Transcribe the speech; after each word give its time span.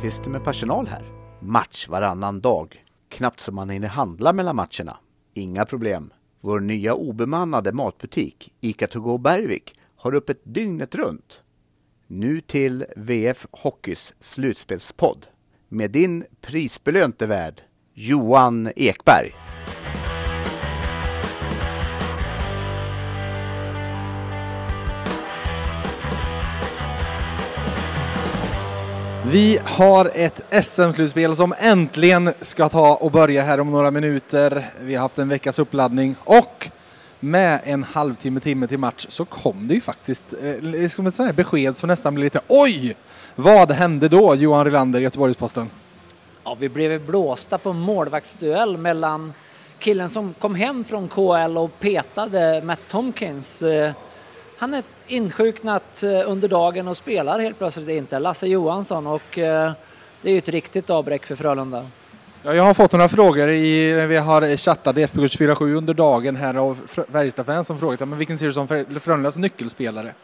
Lundqvist 0.00 0.26
med 0.26 0.44
personal 0.44 0.86
här. 0.86 1.04
Match 1.40 1.88
varannan 1.88 2.40
dag. 2.40 2.84
Knappt 3.08 3.40
som 3.40 3.54
man 3.54 3.70
hinner 3.70 3.88
handla 3.88 4.32
mellan 4.32 4.56
matcherna. 4.56 4.96
Inga 5.34 5.64
problem. 5.64 6.12
Vår 6.40 6.60
nya 6.60 6.94
obemannade 6.94 7.72
matbutik, 7.72 8.52
ICA 8.60 8.86
To 8.86 9.00
Go 9.00 9.18
Bergvik, 9.18 9.74
har 9.96 10.14
öppet 10.14 10.40
dygnet 10.44 10.94
runt. 10.94 11.40
Nu 12.06 12.40
till 12.40 12.84
VF 12.96 13.46
Hockeys 13.50 14.14
slutspelspodd 14.20 15.26
med 15.68 15.90
din 15.90 16.24
prisbelönte 16.40 17.26
värd 17.26 17.60
Johan 17.94 18.72
Ekberg. 18.76 19.49
Vi 29.32 29.58
har 29.64 30.10
ett 30.14 30.64
SM-slutspel 30.64 31.36
som 31.36 31.54
äntligen 31.58 32.32
ska 32.40 32.68
ta 32.68 32.94
och 32.94 33.10
börja 33.10 33.42
här 33.42 33.60
om 33.60 33.70
några 33.70 33.90
minuter. 33.90 34.70
Vi 34.80 34.94
har 34.94 35.02
haft 35.02 35.18
en 35.18 35.28
veckas 35.28 35.58
uppladdning 35.58 36.14
och 36.24 36.70
med 37.20 37.60
en 37.64 37.84
halvtimme, 37.84 38.40
timme 38.40 38.66
till 38.66 38.78
match 38.78 39.06
så 39.08 39.24
kom 39.24 39.68
det 39.68 39.74
ju 39.74 39.80
faktiskt 39.80 40.34
eh, 40.42 40.88
som 40.88 41.06
ett 41.06 41.14
sånt 41.14 41.26
här 41.26 41.32
besked 41.32 41.76
som 41.76 41.88
nästan 41.88 42.14
blev 42.14 42.24
lite 42.24 42.40
oj! 42.48 42.96
Vad 43.34 43.72
hände 43.72 44.08
då, 44.08 44.34
Johan 44.34 44.64
Rylander, 44.64 45.00
Göteborgs-Posten? 45.00 45.70
Ja, 46.44 46.56
vi 46.60 46.68
blev 46.68 47.06
blåsta 47.06 47.58
på 47.58 47.72
målvaktsduell 47.72 48.76
mellan 48.76 49.32
killen 49.78 50.08
som 50.08 50.34
kom 50.34 50.54
hem 50.54 50.84
från 50.84 51.08
KL 51.08 51.58
och 51.58 51.80
petade 51.80 52.62
Matt 52.64 52.80
Tomkins. 52.88 53.62
Eh, 53.62 53.92
han 54.60 54.74
är 54.74 54.82
insjuknat 55.06 56.02
eh, 56.02 56.30
under 56.30 56.48
dagen 56.48 56.88
och 56.88 56.96
spelar 56.96 57.38
helt 57.38 57.58
plötsligt 57.58 57.88
inte, 57.88 58.18
Lasse 58.18 58.46
Johansson, 58.46 59.06
och 59.06 59.38
eh, 59.38 59.72
det 60.22 60.28
är 60.28 60.32
ju 60.32 60.38
ett 60.38 60.48
riktigt 60.48 60.90
avbräck 60.90 61.26
för 61.26 61.36
Frölunda. 61.36 61.86
Ja, 62.42 62.54
jag 62.54 62.64
har 62.64 62.74
fått 62.74 62.92
några 62.92 63.08
frågor. 63.08 63.50
I, 63.50 64.06
vi 64.06 64.16
har 64.16 64.56
chattat 64.56 64.98
i 64.98 65.02
FBK 65.02 65.14
247 65.14 65.76
under 65.76 65.94
dagen 65.94 66.36
här 66.36 66.54
av 66.54 66.80
Färjestad-fans 67.12 67.66
som 67.66 67.78
frågat 67.78 68.08
men 68.08 68.18
vilken 68.18 68.38
ser 68.38 68.46
du 68.46 68.52
som 68.52 68.68
Frölundas 69.00 69.36
nyckelspelare? 69.36 70.14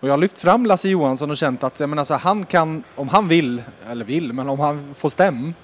Och 0.00 0.08
jag 0.08 0.12
har 0.12 0.18
lyft 0.18 0.38
fram 0.38 0.66
Lasse 0.66 0.88
Johansson 0.88 1.30
och 1.30 1.36
känt 1.36 1.64
att 1.64 1.80
jag 1.80 1.88
menar, 1.88 2.04
så 2.04 2.14
han 2.14 2.46
kan, 2.46 2.82
om 2.96 3.08
han 3.08 3.28
vill, 3.28 3.62
eller 3.90 4.04
vill, 4.04 4.32
men 4.32 4.48
om 4.48 4.60
han 4.60 4.94
får 4.94 5.08
stäm 5.08 5.54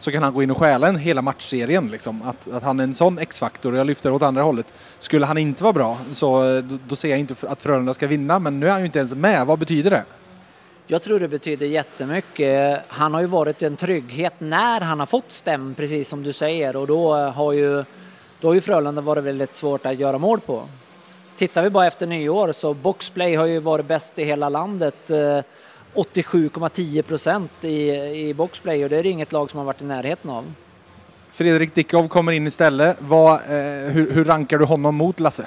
så 0.00 0.12
kan 0.12 0.22
han 0.22 0.34
gå 0.34 0.42
in 0.42 0.50
och 0.50 0.58
stjäla 0.58 0.88
en 0.88 0.96
hela 0.96 1.22
matchserien. 1.22 1.88
Liksom. 1.88 2.22
Att, 2.22 2.48
att 2.48 2.62
han 2.62 2.80
är 2.80 2.84
en 2.84 2.94
sån 2.94 3.18
X-faktor 3.18 3.76
jag 3.76 3.86
lyfter 3.86 4.12
åt 4.12 4.22
andra 4.22 4.42
hållet. 4.42 4.72
Skulle 4.98 5.26
han 5.26 5.38
inte 5.38 5.62
vara 5.62 5.72
bra 5.72 5.98
så 6.12 6.56
eh, 6.56 6.62
då, 6.62 6.78
då 6.88 6.96
ser 6.96 7.08
jag 7.08 7.18
inte 7.18 7.34
att 7.40 7.62
Frölunda 7.62 7.94
ska 7.94 8.06
vinna 8.06 8.38
men 8.38 8.60
nu 8.60 8.66
är 8.66 8.70
han 8.70 8.80
ju 8.80 8.86
inte 8.86 8.98
ens 8.98 9.14
med. 9.14 9.46
Vad 9.46 9.58
betyder 9.58 9.90
det? 9.90 10.04
Jag 10.90 11.02
tror 11.02 11.20
det 11.20 11.28
betyder 11.28 11.66
jättemycket. 11.66 12.80
Han 12.88 13.14
har 13.14 13.20
ju 13.20 13.26
varit 13.26 13.62
en 13.62 13.76
trygghet 13.76 14.34
när 14.38 14.80
han 14.80 15.00
har 15.00 15.06
fått 15.06 15.30
stäm, 15.32 15.74
precis 15.74 16.08
som 16.08 16.22
du 16.22 16.32
säger, 16.32 16.76
och 16.76 16.86
då 16.86 17.16
eh, 17.16 17.32
har 17.32 17.52
ju, 17.52 17.84
då 18.40 18.48
har 18.48 18.54
ju 18.54 18.60
Frölunda 18.60 19.02
varit 19.02 19.24
väldigt 19.24 19.54
svårt 19.54 19.86
att 19.86 19.98
göra 19.98 20.18
mål 20.18 20.40
på. 20.40 20.62
Tittar 21.36 21.62
vi 21.62 21.70
bara 21.70 21.86
efter 21.86 22.06
nyår 22.06 22.52
så 22.52 22.74
boxplay 22.74 23.34
har 23.34 23.46
ju 23.46 23.58
varit 23.58 23.86
bäst 23.86 24.18
i 24.18 24.24
hela 24.24 24.48
landet. 24.48 25.10
Eh, 25.10 25.38
87,10 25.94 27.02
procent 27.02 27.64
i, 27.64 27.90
i 28.28 28.34
boxplay 28.34 28.84
och 28.84 28.90
det 28.90 28.96
är 28.96 29.06
inget 29.06 29.32
lag 29.32 29.50
som 29.50 29.58
har 29.58 29.64
varit 29.64 29.82
i 29.82 29.84
närheten 29.84 30.30
av. 30.30 30.52
Fredrik 31.30 31.74
Dickov 31.74 32.08
kommer 32.08 32.32
in 32.32 32.46
istället. 32.46 32.96
Vad, 33.00 33.34
eh, 33.34 33.90
hur, 33.90 34.12
hur 34.12 34.24
rankar 34.24 34.58
du 34.58 34.64
honom 34.64 34.94
mot 34.94 35.20
Lasse? 35.20 35.46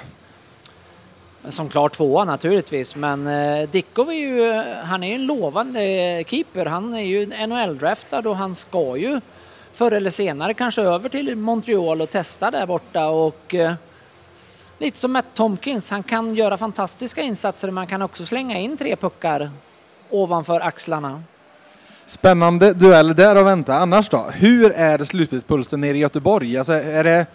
Som 1.48 1.68
klar 1.68 1.88
tvåa 1.88 2.24
naturligtvis, 2.24 2.96
men 2.96 3.26
eh, 3.26 3.68
Dickov 3.70 4.08
är 4.08 4.14
ju, 4.14 4.52
han 4.84 5.02
är 5.02 5.14
en 5.14 5.26
lovande 5.26 6.24
keeper. 6.26 6.66
Han 6.66 6.94
är 6.94 7.00
ju 7.00 7.26
NHL-draftad 7.26 8.26
och 8.26 8.36
han 8.36 8.54
ska 8.54 8.96
ju 8.96 9.20
förr 9.72 9.92
eller 9.92 10.10
senare 10.10 10.54
kanske 10.54 10.82
över 10.82 11.08
till 11.08 11.36
Montreal 11.36 12.00
och 12.00 12.10
testa 12.10 12.50
där 12.50 12.66
borta 12.66 13.08
och 13.08 13.54
eh, 13.54 13.74
lite 14.78 14.98
som 14.98 15.12
Matt 15.12 15.34
Tomkins, 15.34 15.90
han 15.90 16.02
kan 16.02 16.34
göra 16.34 16.56
fantastiska 16.56 17.22
insatser 17.22 17.68
men 17.68 17.74
man 17.74 17.86
kan 17.86 18.02
också 18.02 18.26
slänga 18.26 18.58
in 18.58 18.76
tre 18.76 18.96
puckar 18.96 19.50
ovanför 20.14 20.60
axlarna. 20.60 21.22
Spännande 22.06 22.72
duell 22.72 23.14
där 23.14 23.36
att 23.36 23.46
vänta. 23.46 23.74
Annars 23.74 24.08
då? 24.08 24.26
Hur 24.32 24.72
är 24.72 25.04
slutspelspulsen 25.04 25.80
nere 25.80 25.96
i 25.96 26.00
Göteborg? 26.00 26.58
Alltså 26.58 26.72
är 26.72 27.04
det, 27.04 27.26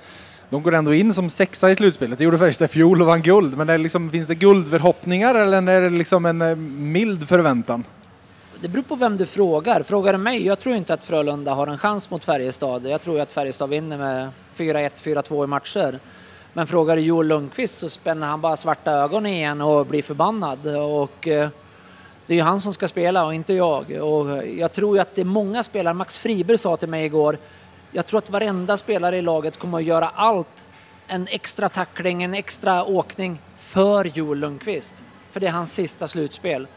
de 0.49 0.63
går 0.63 0.75
ändå 0.75 0.93
in 0.93 1.13
som 1.13 1.29
sexa 1.29 1.71
i 1.71 1.75
slutspelet. 1.75 2.17
Det 2.17 2.23
gjorde 2.23 2.37
Färjestad 2.37 2.69
fjol 2.69 3.01
och 3.01 3.07
vann 3.07 3.21
guld. 3.21 3.57
Men 3.57 3.67
det 3.67 3.77
liksom, 3.77 4.11
finns 4.11 4.27
det 4.27 4.35
guldförhoppningar 4.35 5.35
eller 5.35 5.67
är 5.67 5.81
det 5.81 5.89
liksom 5.89 6.25
en 6.25 6.41
eh, 6.41 6.55
mild 6.55 7.27
förväntan? 7.27 7.83
Det 8.61 8.67
beror 8.67 8.83
på 8.83 8.95
vem 8.95 9.17
du 9.17 9.25
frågar. 9.25 9.83
Frågar 9.83 10.13
du 10.13 10.19
mig, 10.19 10.45
jag 10.45 10.59
tror 10.59 10.75
inte 10.75 10.93
att 10.93 11.05
Frölunda 11.05 11.53
har 11.53 11.67
en 11.67 11.77
chans 11.77 12.09
mot 12.09 12.25
Färjestad. 12.25 12.85
Jag 12.85 13.01
tror 13.01 13.19
att 13.19 13.33
Färjestad 13.33 13.69
vinner 13.69 13.97
med 13.97 14.29
4-1, 14.57 14.89
4-2 15.03 15.43
i 15.43 15.47
matcher. 15.47 15.99
Men 16.53 16.67
frågar 16.67 16.95
du 16.95 17.01
Joel 17.01 17.27
Lundqvist 17.27 17.77
så 17.77 17.89
spänner 17.89 18.27
han 18.27 18.41
bara 18.41 18.57
svarta 18.57 18.91
ögon 18.91 19.25
igen 19.25 19.61
och 19.61 19.85
blir 19.85 20.03
förbannad. 20.03 20.67
Och, 20.75 21.27
eh, 21.27 21.49
det 22.27 22.33
är 22.33 22.37
ju 22.37 22.43
han 22.43 22.61
som 22.61 22.73
ska 22.73 22.87
spela 22.87 23.25
och 23.25 23.33
inte 23.33 23.53
jag. 23.53 23.91
Och 23.91 24.47
jag 24.47 24.73
tror 24.73 24.95
ju 24.95 25.01
att 25.01 25.15
det 25.15 25.21
är 25.21 25.25
många 25.25 25.63
spelare, 25.63 25.93
Max 25.93 26.17
Friberg 26.17 26.57
sa 26.57 26.77
till 26.77 26.89
mig 26.89 27.05
igår, 27.05 27.37
jag 27.91 28.05
tror 28.05 28.17
att 28.17 28.29
varenda 28.29 28.77
spelare 28.77 29.17
i 29.17 29.21
laget 29.21 29.57
kommer 29.57 29.77
att 29.77 29.83
göra 29.83 30.09
allt, 30.15 30.65
en 31.07 31.27
extra 31.31 31.69
tackling, 31.69 32.23
en 32.23 32.33
extra 32.33 32.83
åkning 32.83 33.39
för 33.57 34.05
Joel 34.05 34.39
Lundqvist. 34.39 35.03
För 35.31 35.39
det 35.39 35.47
är 35.47 35.51
hans 35.51 35.73
sista 35.73 36.07
slutspel. 36.07 36.67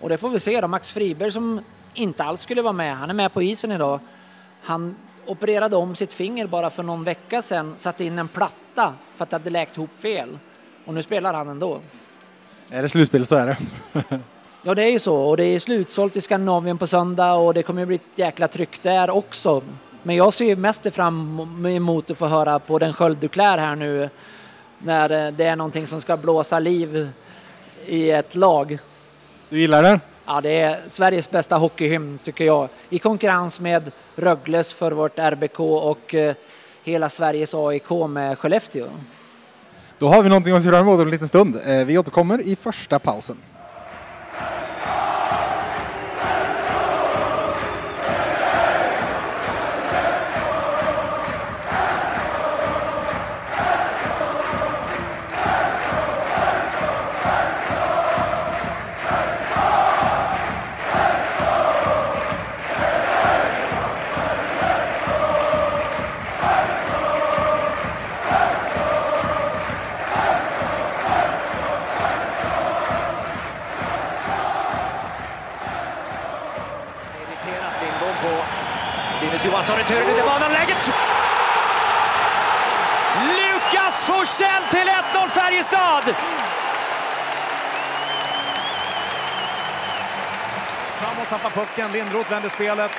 Och 0.00 0.08
det 0.08 0.18
får 0.18 0.30
vi 0.30 0.38
se 0.38 0.60
då, 0.60 0.68
Max 0.68 0.92
Friberg 0.92 1.32
som 1.32 1.60
inte 1.94 2.24
alls 2.24 2.40
skulle 2.40 2.62
vara 2.62 2.72
med, 2.72 2.96
han 2.96 3.10
är 3.10 3.14
med 3.14 3.32
på 3.32 3.42
isen 3.42 3.72
idag. 3.72 4.00
Han 4.62 4.96
opererade 5.26 5.76
om 5.76 5.94
sitt 5.94 6.12
finger 6.12 6.46
bara 6.46 6.70
för 6.70 6.82
någon 6.82 7.04
vecka 7.04 7.42
sedan, 7.42 7.74
satte 7.78 8.04
in 8.04 8.18
en 8.18 8.28
platta 8.28 8.94
för 9.16 9.22
att 9.22 9.30
det 9.30 9.36
hade 9.36 9.50
läkt 9.50 9.76
ihop 9.76 9.90
fel. 9.98 10.38
Och 10.84 10.94
nu 10.94 11.02
spelar 11.02 11.34
han 11.34 11.48
ändå. 11.48 11.80
Är 12.70 12.82
det 12.82 12.88
slutspel 12.88 13.26
så 13.26 13.36
är 13.36 13.46
det. 13.46 14.20
Ja, 14.62 14.74
det 14.74 14.84
är 14.84 14.90
ju 14.90 14.98
så 14.98 15.16
och 15.16 15.36
det 15.36 15.44
är 15.44 15.58
slutsålt 15.58 16.16
i 16.16 16.20
Skandinavien 16.20 16.78
på 16.78 16.86
söndag 16.86 17.34
och 17.34 17.54
det 17.54 17.62
kommer 17.62 17.82
att 17.82 17.88
bli 17.88 17.94
ett 17.94 18.18
jäkla 18.18 18.48
tryck 18.48 18.82
där 18.82 19.10
också. 19.10 19.62
Men 20.02 20.16
jag 20.16 20.32
ser 20.32 20.56
mest 20.56 20.94
fram 20.94 21.66
emot 21.66 22.10
att 22.10 22.18
få 22.18 22.26
höra 22.26 22.58
på 22.58 22.78
den 22.78 22.92
sköld 22.92 23.18
du 23.20 23.28
klär 23.28 23.58
här 23.58 23.76
nu 23.76 24.08
när 24.78 25.32
det 25.32 25.44
är 25.44 25.56
någonting 25.56 25.86
som 25.86 26.00
ska 26.00 26.16
blåsa 26.16 26.58
liv 26.58 27.08
i 27.86 28.10
ett 28.10 28.34
lag. 28.34 28.78
Du 29.48 29.60
gillar 29.60 29.82
den? 29.82 30.00
Ja, 30.26 30.40
det 30.40 30.60
är 30.60 30.80
Sveriges 30.86 31.30
bästa 31.30 31.56
hockeyhymn 31.56 32.18
tycker 32.18 32.44
jag. 32.44 32.68
I 32.90 32.98
konkurrens 32.98 33.60
med 33.60 33.92
Rögles 34.16 34.72
för 34.72 34.92
vårt 34.92 35.18
RBK 35.18 35.60
och 35.60 36.14
eh, 36.14 36.34
hela 36.84 37.08
Sveriges 37.08 37.54
AIK 37.54 37.90
med 38.08 38.38
Skellefteå. 38.38 38.86
Då 39.98 40.08
har 40.08 40.22
vi 40.22 40.28
någonting 40.28 40.54
att 40.54 40.62
se 40.62 40.70
fram 40.70 40.80
emot 40.80 41.00
om 41.00 41.06
en 41.06 41.10
liten 41.10 41.28
stund. 41.28 41.56
Eh, 41.66 41.84
vi 41.84 41.98
återkommer 41.98 42.40
i 42.40 42.56
första 42.56 42.98
pausen. 42.98 43.36
Forsell 84.28 84.62
till 84.70 84.88
1-0 84.88 85.28
Färjestad! 85.28 86.14
Framåt 90.96 91.28
tappar 91.28 91.50
pucken, 91.50 91.92
Lindroth 91.92 92.30
vänder 92.30 92.48
spelet. 92.48 92.90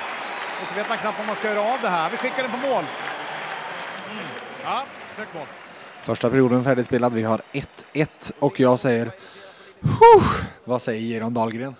Och 0.62 0.68
så 0.68 0.74
vet 0.74 0.88
man 0.88 0.98
knappt 0.98 1.20
om 1.20 1.26
man 1.26 1.36
ska 1.36 1.48
göra 1.48 1.60
av 1.60 1.78
det 1.82 1.88
här. 1.88 2.10
Vi 2.10 2.16
skickar 2.16 2.42
den 2.42 2.50
på 2.50 2.56
mål. 2.56 2.84
Mm. 4.10 4.24
Ja, 4.64 4.84
snyggt 5.16 5.34
mål. 5.34 5.46
Första 6.02 6.30
perioden 6.30 6.64
färdigspelad. 6.64 7.12
Vi 7.12 7.22
har 7.22 7.42
1-1 7.92 8.08
och 8.38 8.60
jag 8.60 8.80
säger 8.80 9.10
Vad 10.64 10.82
säger 10.82 11.00
Geron 11.00 11.34
Dahlgren? 11.34 11.74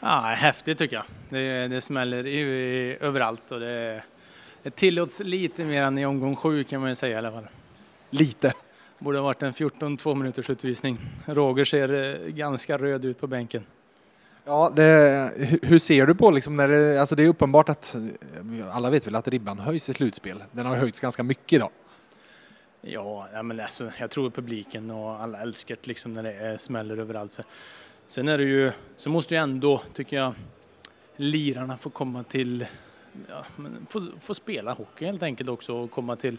Ja, 0.00 0.20
häftigt 0.20 0.78
tycker 0.78 0.96
jag. 0.96 1.04
Det, 1.28 1.68
det 1.68 1.80
smäller 1.80 2.24
ju 2.24 2.96
överallt 3.00 3.52
och 3.52 3.60
det, 3.60 4.02
det 4.62 4.70
tillåts 4.70 5.20
lite 5.20 5.64
mer 5.64 5.82
än 5.82 5.98
i 5.98 6.06
omgång 6.06 6.36
sju 6.36 6.64
kan 6.64 6.80
man 6.80 6.88
ju 6.88 6.94
säga 6.94 7.14
i 7.14 7.18
alla 7.18 7.32
fall. 7.32 7.48
Lite? 8.10 8.52
Borde 8.98 9.18
ha 9.18 9.24
varit 9.24 9.42
en 9.42 9.52
14-2 9.52 10.14
minuters 10.14 10.50
utvisning. 10.50 10.98
Roger 11.26 11.64
ser 11.64 12.22
eh, 12.24 12.28
ganska 12.28 12.78
röd 12.78 13.04
ut 13.04 13.20
på 13.20 13.26
bänken. 13.26 13.64
Ja, 14.44 14.72
det, 14.76 15.32
hur 15.62 15.78
ser 15.78 16.06
du 16.06 16.14
på 16.14 16.30
liksom 16.30 16.56
när 16.56 16.68
det, 16.68 17.00
alltså 17.00 17.14
det 17.14 17.22
är 17.22 17.28
uppenbart 17.28 17.68
att 17.68 17.96
alla 18.70 18.90
vet 18.90 19.06
väl 19.06 19.14
att 19.14 19.28
ribban 19.28 19.58
höjs 19.58 19.88
i 19.88 19.92
slutspel. 19.92 20.44
Den 20.52 20.66
har 20.66 20.76
höjts 20.76 21.00
ganska 21.00 21.22
mycket 21.22 21.52
idag. 21.52 21.70
Ja, 22.80 23.28
men 23.42 23.60
alltså, 23.60 23.90
jag 23.98 24.10
tror 24.10 24.30
publiken 24.30 24.90
och 24.90 25.22
alla 25.22 25.40
älskar 25.40 25.76
det 25.80 25.86
liksom 25.86 26.12
när 26.12 26.22
det 26.22 26.32
är 26.32 26.56
smäller 26.56 26.96
överallt. 26.96 27.40
Sen 28.06 28.28
är 28.28 28.38
det 28.38 28.44
ju, 28.44 28.72
så 28.96 29.10
måste 29.10 29.34
ju 29.34 29.40
ändå, 29.40 29.82
tycker 29.94 30.16
jag, 30.16 30.34
lirarna 31.16 31.76
få 31.76 31.90
komma 31.90 32.24
till, 32.24 32.66
ja, 33.28 33.44
få, 33.88 34.06
få 34.20 34.34
spela 34.34 34.72
hockey 34.72 35.04
helt 35.04 35.22
enkelt 35.22 35.48
också 35.48 35.74
och 35.74 35.90
komma 35.90 36.16
till, 36.16 36.34
eh, 36.34 36.38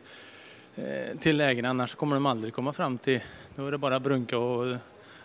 till 1.19 1.37
lägen. 1.37 1.65
Annars 1.65 1.95
kommer 1.95 2.15
de 2.15 2.25
aldrig 2.25 2.53
komma 2.53 2.73
fram 2.73 2.97
till, 2.97 3.21
då 3.55 3.67
är 3.67 3.71
det 3.71 3.77
bara 3.77 3.99
brunka 3.99 4.37
och 4.37 4.77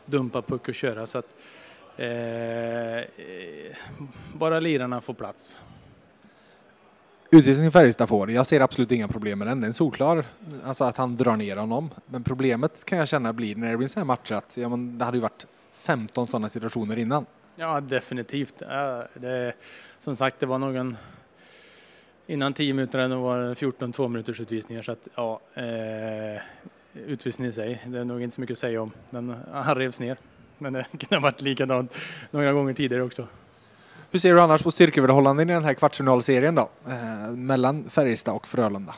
dumpa 0.06 0.42
puck 0.42 0.68
och 0.68 0.74
köra. 0.74 1.06
Så 1.06 1.18
att, 1.18 1.28
eh, 1.96 3.04
bara 4.34 4.60
lirarna 4.60 5.00
får 5.00 5.14
plats. 5.14 5.58
Utvisning 7.30 7.70
Färjestad 7.70 8.08
får, 8.08 8.30
jag 8.30 8.46
ser 8.46 8.60
absolut 8.60 8.92
inga 8.92 9.08
problem 9.08 9.38
med 9.38 9.48
den. 9.48 9.60
Det 9.60 9.66
är 9.66 9.72
solklar, 9.72 10.26
alltså 10.64 10.84
att 10.84 10.96
han 10.96 11.16
drar 11.16 11.36
ner 11.36 11.56
honom. 11.56 11.90
Men 12.06 12.22
problemet 12.22 12.84
kan 12.84 12.98
jag 12.98 13.08
känna 13.08 13.32
blir 13.32 13.56
när 13.56 13.70
det 13.70 13.76
blir 13.76 13.88
så 13.88 14.00
här 14.00 14.04
matcher 14.04 14.34
att 14.34 14.56
ja, 14.56 14.68
men 14.68 14.98
det 14.98 15.04
hade 15.04 15.16
ju 15.16 15.22
varit 15.22 15.46
15 15.72 16.26
sådana 16.26 16.48
situationer 16.48 16.96
innan. 16.96 17.26
Ja, 17.56 17.80
definitivt. 17.80 18.58
Det, 19.14 19.54
som 20.00 20.16
sagt, 20.16 20.40
det 20.40 20.46
var 20.46 20.58
någon 20.58 20.96
innan 22.26 22.53
10 22.53 22.75
minuter 22.75 23.09
det 23.09 23.17
var 23.17 23.55
14 23.55 23.93
två 23.93 24.09
minuters 24.09 24.41
utvisningar 24.41 24.82
så 24.82 24.93
att 24.93 25.09
ja, 25.15 25.41
eh, 25.55 26.43
utvisningen 27.06 27.50
i 27.50 27.53
sig, 27.53 27.82
det 27.87 27.99
är 27.99 28.05
nog 28.05 28.23
inte 28.23 28.35
så 28.35 28.41
mycket 28.41 28.55
att 28.55 28.59
säga 28.59 28.82
om. 28.82 28.93
Den, 29.11 29.37
han 29.53 29.75
revs 29.75 30.00
ner. 30.00 30.17
Men 30.59 30.73
det 30.73 30.85
kunde 30.99 31.17
ha 31.17 31.21
varit 31.21 31.43
likadant 31.43 31.97
några 32.31 32.53
gånger 32.53 32.75
tidigare 32.75 33.03
också. 33.03 33.26
Hur 34.11 34.19
ser 34.19 34.35
du 34.35 34.41
annars 34.41 34.62
på 34.62 34.71
styrkeförhållanden 34.71 35.50
i 35.50 35.53
den 35.53 35.65
här 35.65 35.75
kvartsfinalserien 35.75 36.55
då? 36.55 36.69
Eh, 36.88 37.37
mellan 37.37 37.91
Färjestad 37.91 38.35
och 38.35 38.49
Frölunda? 38.49 38.94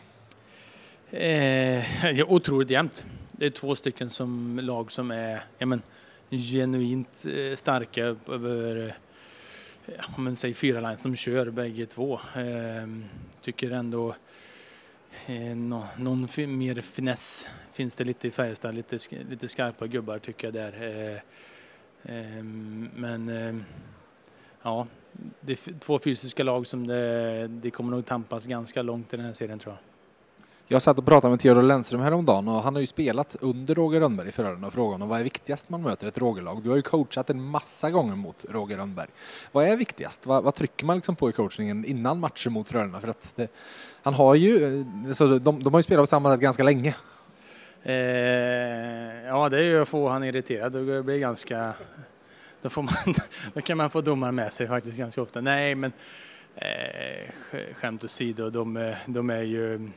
Eh, 1.10 1.84
otroligt 2.28 2.70
jämnt. 2.70 3.04
Det 3.32 3.46
är 3.46 3.50
två 3.50 3.74
stycken 3.74 4.10
som 4.10 4.60
lag 4.62 4.92
som 4.92 5.10
är 5.10 5.44
ja, 5.58 5.66
men, 5.66 5.82
genuint 6.30 7.26
eh, 7.26 7.56
starka 7.56 8.16
över 8.28 8.94
ja, 9.86 10.04
men, 10.18 10.36
säg 10.36 10.54
fyra 10.54 10.80
lines 10.80 11.00
som 11.00 11.16
kör 11.16 11.50
bägge 11.50 11.86
två. 11.86 12.20
Eh, 12.36 12.86
tycker 13.42 13.70
ändå 13.70 14.14
eh, 15.26 15.56
no, 15.56 15.86
någon 15.98 16.28
mer 16.58 16.80
finess 16.80 17.48
finns 17.72 17.96
det 17.96 18.04
lite 18.04 18.28
i 18.28 18.30
Färjestad, 18.30 18.74
lite, 18.74 18.98
lite 19.30 19.48
skarpa 19.48 19.86
gubbar 19.86 20.18
tycker 20.18 20.46
jag 20.46 20.54
där. 20.54 20.72
Eh, 20.82 21.20
ehm, 22.16 22.90
men 22.94 23.28
eh, 23.28 23.56
ja, 24.62 24.86
det 25.40 25.52
är 25.52 25.78
två 25.78 25.98
fysiska 25.98 26.44
lag 26.44 26.66
som 26.66 26.86
det, 26.86 27.48
det 27.48 27.70
kommer 27.70 27.90
nog 27.90 28.06
tampas 28.06 28.46
ganska 28.46 28.82
långt 28.82 29.14
i 29.14 29.16
den 29.16 29.26
här 29.26 29.32
serien 29.32 29.58
tror 29.58 29.74
jag. 29.74 29.95
Jag 30.68 30.82
satt 30.82 30.98
och 30.98 31.06
pratade 31.06 31.30
med 31.30 31.40
Theodor 31.40 31.62
Lennström 31.62 32.00
häromdagen 32.00 32.48
och 32.48 32.62
han 32.62 32.74
har 32.74 32.80
ju 32.80 32.86
spelat 32.86 33.36
under 33.40 33.74
Roger 33.74 34.00
Rönnberg 34.00 34.28
i 34.28 34.32
Frölunda 34.32 34.66
och 34.66 34.72
frågade 34.72 34.94
honom 34.94 35.08
vad 35.08 35.20
är 35.20 35.24
viktigast 35.24 35.70
man 35.70 35.82
möter 35.82 36.06
ett 36.06 36.18
Rogerlag? 36.18 36.62
Du 36.62 36.68
har 36.68 36.76
ju 36.76 36.82
coachat 36.82 37.30
en 37.30 37.42
massa 37.42 37.90
gånger 37.90 38.14
mot 38.14 38.44
Roger 38.48 38.76
Rönnberg. 38.76 39.08
Vad 39.52 39.64
är 39.64 39.76
viktigast? 39.76 40.26
Vad, 40.26 40.44
vad 40.44 40.54
trycker 40.54 40.86
man 40.86 40.96
liksom 40.96 41.16
på 41.16 41.30
i 41.30 41.32
coachningen 41.32 41.84
innan 41.84 42.20
matcher 42.20 42.50
mot 42.50 42.68
Frölunda? 42.68 43.00
För 43.00 43.08
att 43.08 43.32
det, 43.36 43.48
han 44.02 44.14
har 44.14 44.34
ju, 44.34 44.80
eh, 44.80 45.12
så 45.12 45.38
de, 45.38 45.62
de 45.62 45.74
har 45.74 45.78
ju 45.78 45.82
spelat 45.82 46.02
på 46.02 46.06
samma 46.06 46.32
sätt 46.32 46.40
ganska 46.40 46.62
länge. 46.62 46.94
Eh, 47.82 47.94
ja, 49.26 49.48
det 49.48 49.58
är 49.58 49.64
ju 49.64 49.82
att 49.82 49.88
få 49.88 50.08
han 50.08 50.24
irriterad. 50.24 50.72
Det 50.72 51.02
blir 51.02 51.18
ganska 51.18 51.74
då, 52.62 52.68
får 52.68 52.82
man, 52.82 52.94
då 53.54 53.60
kan 53.60 53.76
man 53.76 53.90
få 53.90 54.00
domaren 54.00 54.34
med 54.34 54.52
sig 54.52 54.68
faktiskt 54.68 54.98
ganska 54.98 55.22
ofta. 55.22 55.40
Nej, 55.40 55.74
men 55.74 55.92
eh, 56.54 57.32
skämt 57.74 58.04
åsido, 58.04 58.50
de, 58.50 58.94
de 59.06 59.30
är 59.30 59.42
ju 59.42 59.90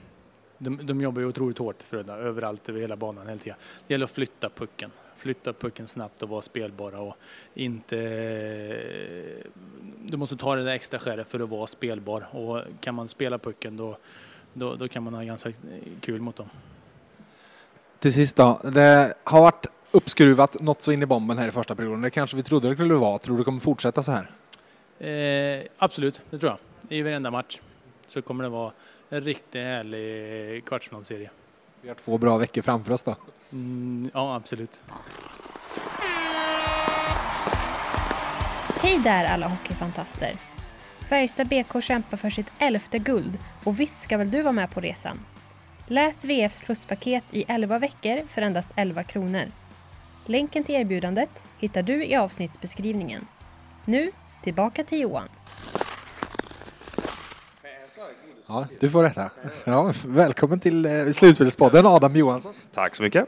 de, 0.59 0.79
de 0.83 1.01
jobbar 1.01 1.21
ju 1.21 1.27
otroligt 1.27 1.57
hårt 1.57 1.83
Frölunda, 1.83 2.15
överallt 2.15 2.69
över 2.69 2.81
hela 2.81 2.95
banan 2.95 3.27
hela 3.27 3.39
tiden. 3.39 3.57
Det 3.87 3.93
gäller 3.93 4.03
att 4.03 4.11
flytta 4.11 4.49
pucken, 4.49 4.91
flytta 5.17 5.53
pucken 5.53 5.87
snabbt 5.87 6.23
och 6.23 6.29
vara 6.29 6.41
spelbara 6.41 6.99
och 6.99 7.17
inte... 7.53 7.95
Du 10.05 10.17
måste 10.17 10.37
ta 10.37 10.55
det 10.55 10.63
där 10.63 10.71
extra 10.71 10.99
skäret 10.99 11.27
för 11.27 11.39
att 11.39 11.49
vara 11.49 11.67
spelbar 11.67 12.27
och 12.31 12.61
kan 12.81 12.95
man 12.95 13.07
spela 13.07 13.37
pucken 13.37 13.77
då, 13.77 13.97
då, 14.53 14.75
då 14.75 14.87
kan 14.87 15.03
man 15.03 15.13
ha 15.13 15.23
ganska 15.23 15.53
kul 16.01 16.21
mot 16.21 16.35
dem. 16.35 16.49
Till 17.99 18.13
sist 18.13 18.35
då, 18.35 18.59
det 18.63 19.13
har 19.23 19.41
varit 19.41 19.65
uppskruvat 19.91 20.61
något 20.61 20.81
så 20.81 20.91
in 20.91 21.01
i 21.01 21.05
bomben 21.05 21.37
här 21.37 21.47
i 21.47 21.51
första 21.51 21.75
perioden. 21.75 22.01
Det 22.01 22.09
kanske 22.09 22.37
vi 22.37 22.43
trodde 22.43 22.69
det 22.69 22.75
skulle 22.75 22.93
vara. 22.93 23.17
Tror 23.17 23.35
du 23.35 23.41
det 23.41 23.45
kommer 23.45 23.59
fortsätta 23.59 24.03
så 24.03 24.11
här? 24.11 24.29
Eh, 24.99 25.65
absolut, 25.77 26.21
det 26.29 26.37
tror 26.37 26.51
jag. 26.51 26.97
I 26.97 27.01
varenda 27.01 27.31
match 27.31 27.59
så 28.09 28.21
kommer 28.21 28.43
det 28.43 28.49
vara 28.49 28.71
en 29.09 29.21
riktigt 29.21 29.61
härlig 29.61 30.65
kvartsfinalserie. 30.65 31.29
Vi 31.81 31.87
har 31.87 31.95
två 31.95 32.17
bra 32.17 32.37
veckor 32.37 32.61
framför 32.61 32.93
oss 32.93 33.03
då. 33.03 33.15
Mm, 33.51 34.09
ja, 34.13 34.35
absolut. 34.35 34.83
Hej 38.81 38.99
där 39.03 39.25
alla 39.25 39.47
hockeyfantaster! 39.47 40.33
Färjestad 41.09 41.47
BK 41.47 41.83
kämpar 41.83 42.17
för 42.17 42.29
sitt 42.29 42.51
elfte 42.59 42.99
guld 42.99 43.37
och 43.63 43.79
visst 43.79 44.01
ska 44.01 44.17
väl 44.17 44.31
du 44.31 44.41
vara 44.41 44.53
med 44.53 44.71
på 44.71 44.81
resan? 44.81 45.19
Läs 45.87 46.25
VFs 46.25 46.61
pluspaket 46.61 47.23
i 47.31 47.45
11 47.47 47.79
veckor 47.79 48.27
för 48.27 48.41
endast 48.41 48.69
11 48.75 49.03
kronor. 49.03 49.51
Länken 50.25 50.63
till 50.63 50.75
erbjudandet 50.75 51.47
hittar 51.59 51.83
du 51.83 52.05
i 52.05 52.15
avsnittsbeskrivningen. 52.15 53.27
Nu 53.85 54.11
tillbaka 54.43 54.83
till 54.83 54.99
Johan. 54.99 55.29
Ja, 58.49 58.67
du 58.79 58.89
får 58.89 59.03
rätta. 59.03 59.29
Ja, 59.63 59.93
välkommen 60.05 60.59
till 60.59 60.85
eh, 60.85 60.91
Slutspelspodden 61.13 61.85
Adam 61.85 62.15
Johansson. 62.15 62.53
Tack 62.73 62.95
så 62.95 63.03
mycket. 63.03 63.25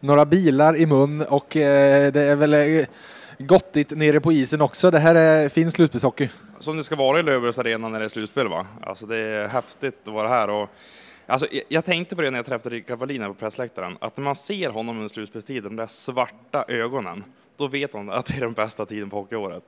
Några 0.00 0.24
bilar 0.24 0.76
i 0.76 0.86
mun 0.86 1.22
och 1.22 1.56
eh, 1.56 2.12
det 2.12 2.22
är 2.22 2.36
väl 2.36 2.54
eh, 2.54 2.86
gottigt 3.38 3.90
nere 3.90 4.20
på 4.20 4.32
isen 4.32 4.60
också. 4.60 4.90
Det 4.90 4.98
här 4.98 5.14
är 5.14 5.48
fin 5.48 5.70
slutspelshockey. 5.70 6.28
Som 6.58 6.76
det 6.76 6.84
ska 6.84 6.96
vara 6.96 7.20
i 7.20 7.22
Löfbergs 7.22 7.58
Arena 7.58 7.88
när 7.88 7.98
det 7.98 8.04
är 8.04 8.08
slutspel 8.08 8.48
va? 8.48 8.66
Alltså 8.82 9.06
det 9.06 9.16
är 9.16 9.48
häftigt 9.48 10.08
att 10.08 10.14
vara 10.14 10.28
här 10.28 10.50
och 10.50 10.70
Alltså, 11.26 11.46
jag 11.68 11.84
tänkte 11.84 12.16
på 12.16 12.22
det 12.22 12.30
när 12.30 12.38
jag 12.38 12.46
träffade 12.46 12.74
Rickard 12.74 12.98
Wallin 12.98 13.22
på 13.22 13.34
pressläktaren, 13.34 13.96
att 14.00 14.16
när 14.16 14.24
man 14.24 14.34
ser 14.34 14.70
honom 14.70 14.96
under 14.96 15.08
slutspelstiden, 15.08 15.62
de 15.62 15.76
där 15.76 15.86
svarta 15.86 16.64
ögonen, 16.68 17.24
då 17.56 17.68
vet 17.68 17.94
man 17.94 18.10
att 18.10 18.26
det 18.26 18.36
är 18.36 18.40
den 18.40 18.52
bästa 18.52 18.86
tiden 18.86 19.10
på 19.10 19.16
hockeyåret. 19.16 19.64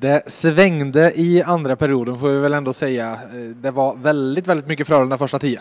Det 0.00 0.22
svängde 0.30 1.12
i 1.16 1.42
andra 1.42 1.76
perioden 1.76 2.18
får 2.18 2.28
vi 2.28 2.38
väl 2.38 2.54
ändå 2.54 2.72
säga. 2.72 3.12
Eh, 3.12 3.56
det 3.56 3.70
var 3.70 3.96
väldigt, 3.96 4.46
väldigt 4.46 4.66
mycket 4.66 4.86
Frölunda 4.86 5.18
första 5.18 5.38
tio. 5.38 5.60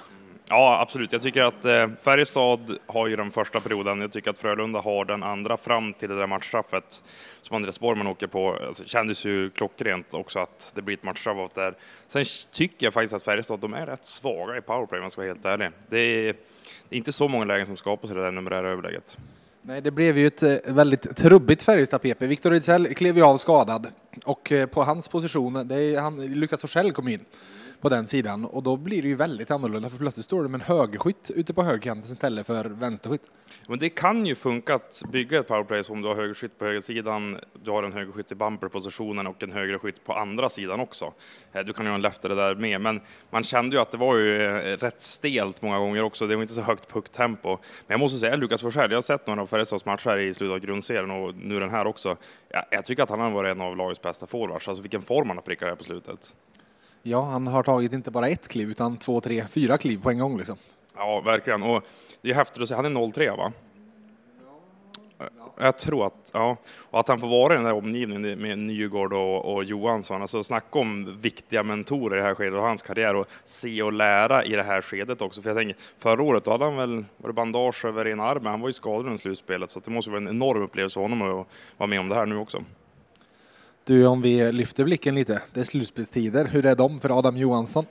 Ja, 0.49 0.79
absolut. 0.81 1.11
Jag 1.11 1.21
tycker 1.21 1.41
att 1.41 1.65
eh, 1.65 1.87
Färjestad 2.01 2.77
har 2.87 3.07
ju 3.07 3.15
den 3.15 3.31
första 3.31 3.59
perioden. 3.59 4.01
Jag 4.01 4.11
tycker 4.11 4.29
att 4.29 4.37
Frölunda 4.37 4.79
har 4.79 5.05
den 5.05 5.23
andra 5.23 5.57
fram 5.57 5.93
till 5.93 6.09
det 6.09 6.15
där 6.15 6.27
matchstraffet 6.27 7.03
som 7.41 7.55
Andreas 7.55 7.79
Borgman 7.79 8.07
åker 8.07 8.27
på. 8.27 8.57
Alltså, 8.67 8.83
det 8.83 8.89
kändes 8.89 9.25
ju 9.25 9.49
klockrent 9.49 10.13
också 10.13 10.39
att 10.39 10.71
det 10.75 10.81
blir 10.81 10.97
ett 10.97 11.03
matchstraff 11.03 11.37
av 11.37 11.51
där. 11.55 11.73
Sen 12.07 12.25
tycker 12.51 12.85
jag 12.85 12.93
faktiskt 12.93 13.13
att 13.13 13.23
Färjestad, 13.23 13.59
de 13.59 13.73
är 13.73 13.85
rätt 13.85 14.05
svaga 14.05 14.57
i 14.57 14.61
powerplay 14.61 14.99
om 14.99 15.03
jag 15.03 15.11
ska 15.11 15.21
vara 15.21 15.31
helt 15.31 15.45
ärlig. 15.45 15.69
Det 15.89 15.99
är, 15.99 16.33
det 16.89 16.95
är 16.95 16.97
inte 16.97 17.11
så 17.11 17.27
många 17.27 17.45
lägen 17.45 17.65
som 17.65 17.77
skapas 17.77 18.11
i 18.11 18.13
det 18.13 18.21
där 18.21 18.31
numerära 18.31 18.69
överläget. 18.69 19.17
Nej, 19.61 19.81
det 19.81 19.91
blev 19.91 20.17
ju 20.17 20.27
ett 20.27 20.43
eh, 20.43 20.55
väldigt 20.65 21.17
trubbigt 21.17 21.63
Färjestad-PP. 21.63 22.27
Viktor 22.27 22.53
Ejdsell 22.53 22.87
klev 22.87 23.17
ju 23.17 23.23
av 23.23 23.37
skadad 23.37 23.87
och 24.25 24.51
eh, 24.51 24.65
på 24.65 24.83
hans 24.83 25.07
position, 25.07 25.67
det 25.67 25.75
är 25.75 25.99
han, 25.99 26.25
Lukas 26.25 26.61
Forsell 26.61 26.91
kom 26.91 27.07
in 27.07 27.25
på 27.81 27.89
den 27.89 28.07
sidan 28.07 28.45
och 28.45 28.63
då 28.63 28.77
blir 28.77 29.01
det 29.01 29.07
ju 29.07 29.15
väldigt 29.15 29.51
annorlunda 29.51 29.89
för 29.89 29.97
plötsligt 29.97 30.25
står 30.25 30.43
du 30.43 30.49
med 30.49 30.61
en 30.61 30.65
högerskytt 30.77 31.31
ute 31.35 31.53
på 31.53 31.63
högerkanten 31.63 32.11
istället 32.11 32.47
för 32.47 32.65
vänsterskytt. 32.65 33.21
Men 33.67 33.79
det 33.79 33.89
kan 33.89 34.25
ju 34.25 34.35
funka 34.35 34.75
att 34.75 35.01
bygga 35.11 35.39
ett 35.39 35.47
powerplay 35.47 35.83
som 35.83 36.01
du 36.01 36.07
har 36.07 36.15
högerskytt 36.15 36.59
på 36.59 36.65
högersidan, 36.65 37.39
du 37.63 37.71
har 37.71 37.83
en 37.83 37.93
högerskytt 37.93 38.31
i 38.31 38.35
bumperpositionen 38.35 39.27
och 39.27 39.43
en 39.43 39.51
högerskytt 39.51 40.03
på 40.05 40.13
andra 40.13 40.49
sidan 40.49 40.79
också. 40.79 41.13
Eh, 41.53 41.63
du 41.63 41.73
kan 41.73 41.85
ju 41.85 41.89
ha 41.89 41.95
en 41.95 42.01
leftare 42.01 42.35
där 42.35 42.55
med, 42.55 42.81
men 42.81 43.01
man 43.29 43.43
kände 43.43 43.75
ju 43.75 43.81
att 43.81 43.91
det 43.91 43.97
var 43.97 44.17
ju 44.17 44.45
eh, 44.45 44.77
rätt 44.77 45.01
stelt 45.01 45.61
många 45.61 45.79
gånger 45.79 46.03
också. 46.03 46.27
Det 46.27 46.35
var 46.35 46.41
inte 46.41 46.53
så 46.53 46.61
högt 46.61 46.93
pucktempo. 46.93 47.49
Men 47.49 47.59
jag 47.87 47.99
måste 47.99 48.19
säga 48.19 48.35
Lukas 48.35 48.61
Forsell, 48.61 48.91
jag 48.91 48.97
har 48.97 49.01
sett 49.01 49.27
några 49.27 49.41
av 49.41 49.47
Färjestads 49.47 49.85
matcher 49.85 50.17
i 50.17 50.33
slutet 50.33 50.53
av 50.53 50.59
grundserien 50.59 51.11
och 51.11 51.35
nu 51.35 51.59
den 51.59 51.69
här 51.69 51.87
också. 51.87 52.17
Jag, 52.49 52.65
jag 52.71 52.85
tycker 52.85 53.03
att 53.03 53.09
han 53.09 53.19
har 53.19 53.31
varit 53.31 53.55
en 53.55 53.61
av 53.61 53.77
lagets 53.77 54.01
bästa 54.01 54.27
forwards. 54.27 54.67
Alltså 54.67 54.81
vilken 54.81 55.01
form 55.01 55.27
han 55.27 55.37
har 55.37 55.41
prickat 55.41 55.69
här 55.69 55.75
på 55.75 55.83
slutet. 55.83 56.33
Ja, 57.03 57.21
han 57.21 57.47
har 57.47 57.63
tagit 57.63 57.93
inte 57.93 58.11
bara 58.11 58.27
ett 58.27 58.47
kliv 58.47 58.69
utan 58.69 58.97
två, 58.97 59.21
tre, 59.21 59.45
fyra 59.49 59.77
kliv 59.77 60.01
på 60.01 60.09
en 60.09 60.19
gång 60.19 60.37
liksom. 60.37 60.57
Ja, 60.95 61.21
verkligen. 61.25 61.63
Och 61.63 61.83
det 62.21 62.29
är 62.29 62.35
häftigt 62.35 62.61
att 62.61 62.69
se. 62.69 62.75
Han 62.75 62.85
är 62.85 63.11
03 63.11 63.31
va? 63.31 63.51
Jag 65.61 65.77
tror 65.77 66.05
att, 66.05 66.31
ja, 66.33 66.57
och 66.77 66.99
att 66.99 67.07
han 67.07 67.19
får 67.19 67.27
vara 67.27 67.53
i 67.53 67.57
den 67.57 67.65
här 67.65 67.73
omgivningen 67.73 68.41
med 68.41 68.59
Nygård 68.59 69.13
och, 69.13 69.53
och 69.53 69.63
Johansson, 69.63 70.21
alltså 70.21 70.43
snacka 70.43 70.79
om 70.79 71.17
viktiga 71.21 71.63
mentorer 71.63 72.17
i 72.17 72.19
det 72.19 72.27
här 72.27 72.35
skedet 72.35 72.53
av 72.53 72.65
hans 72.65 72.81
karriär 72.81 73.15
och 73.15 73.27
se 73.45 73.83
och 73.83 73.93
lära 73.93 74.45
i 74.45 74.49
det 74.49 74.63
här 74.63 74.81
skedet 74.81 75.21
också. 75.21 75.41
För 75.41 75.49
jag 75.49 75.57
tänker, 75.57 75.75
förra 75.97 76.23
året 76.23 76.43
då 76.43 76.51
hade 76.51 76.65
han 76.65 76.75
väl 76.75 77.05
var 77.17 77.29
det 77.29 77.33
bandage 77.33 77.85
över 77.85 78.07
ena 78.07 78.23
armen, 78.23 78.51
han 78.51 78.61
var 78.61 78.69
ju 78.69 78.73
skadad 78.73 79.05
under 79.05 79.17
slutspelet, 79.17 79.69
så 79.69 79.79
det 79.79 79.91
måste 79.91 80.11
vara 80.11 80.21
en 80.21 80.27
enorm 80.27 80.61
upplevelse 80.61 80.93
för 80.93 81.01
honom 81.01 81.21
att 81.21 81.47
vara 81.77 81.87
med 81.87 81.99
om 81.99 82.09
det 82.09 82.15
här 82.15 82.25
nu 82.25 82.37
också. 82.37 82.63
Du, 83.89 84.05
om 84.05 84.21
vi 84.21 84.51
lyfter 84.51 84.83
blicken 84.83 85.15
lite. 85.15 85.41
Det 85.53 85.59
är 85.59 85.63
slutspelstider. 85.63 86.45
Hur 86.45 86.65
är 86.65 86.75
de 86.75 86.99
för 86.99 87.19
Adam 87.19 87.37
Johansson? 87.37 87.85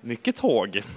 Mycket 0.00 0.36
tåg. 0.36 0.82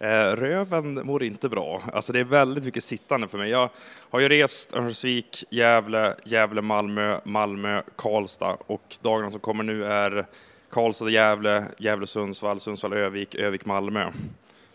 Eh, 0.00 0.36
Röven 0.36 1.06
mår 1.06 1.22
inte 1.22 1.48
bra. 1.48 1.82
Alltså 1.92 2.12
det 2.12 2.20
är 2.20 2.24
väldigt 2.24 2.64
mycket 2.64 2.84
sittande 2.84 3.28
för 3.28 3.38
mig. 3.38 3.50
Jag 3.50 3.70
har 4.10 4.20
ju 4.20 4.28
rest 4.28 4.74
Örnsköldsvik, 4.74 5.44
Gävle, 5.50 6.14
Gävle, 6.24 6.62
Malmö, 6.62 7.20
Malmö, 7.24 7.82
Karlstad 7.96 8.56
och 8.66 8.96
dagarna 9.02 9.30
som 9.30 9.40
kommer 9.40 9.64
nu 9.64 9.84
är 9.84 10.26
Karlstad, 10.70 11.10
Gävle, 11.10 11.64
Gävle, 11.78 12.06
Sundsvall, 12.06 12.60
Sundsvall, 12.60 12.92
Övik, 12.92 13.34
Övik, 13.34 13.64
Malmö. 13.64 14.10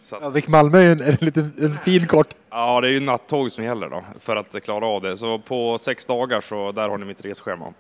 Så. 0.02 0.16
Övik, 0.16 0.48
Malmö 0.48 0.78
är 0.78 0.92
en, 0.92 1.02
en, 1.02 1.18
liten, 1.20 1.54
en 1.62 1.78
fin 1.78 2.08
kort. 2.08 2.36
Ja, 2.50 2.82
det 2.82 2.88
är 2.88 2.92
ju 2.92 3.00
nattåg 3.00 3.52
som 3.52 3.64
gäller 3.64 3.90
då 3.90 4.04
för 4.20 4.36
att 4.36 4.64
klara 4.64 4.86
av 4.86 5.02
det. 5.02 5.18
Så 5.18 5.40
på 5.40 5.78
sex 5.78 6.06
dagar 6.06 6.42
så 6.42 6.72
där 6.72 6.90
har 6.90 6.98
ni 6.98 7.06
mitt 7.06 7.26
resschema. 7.26 7.74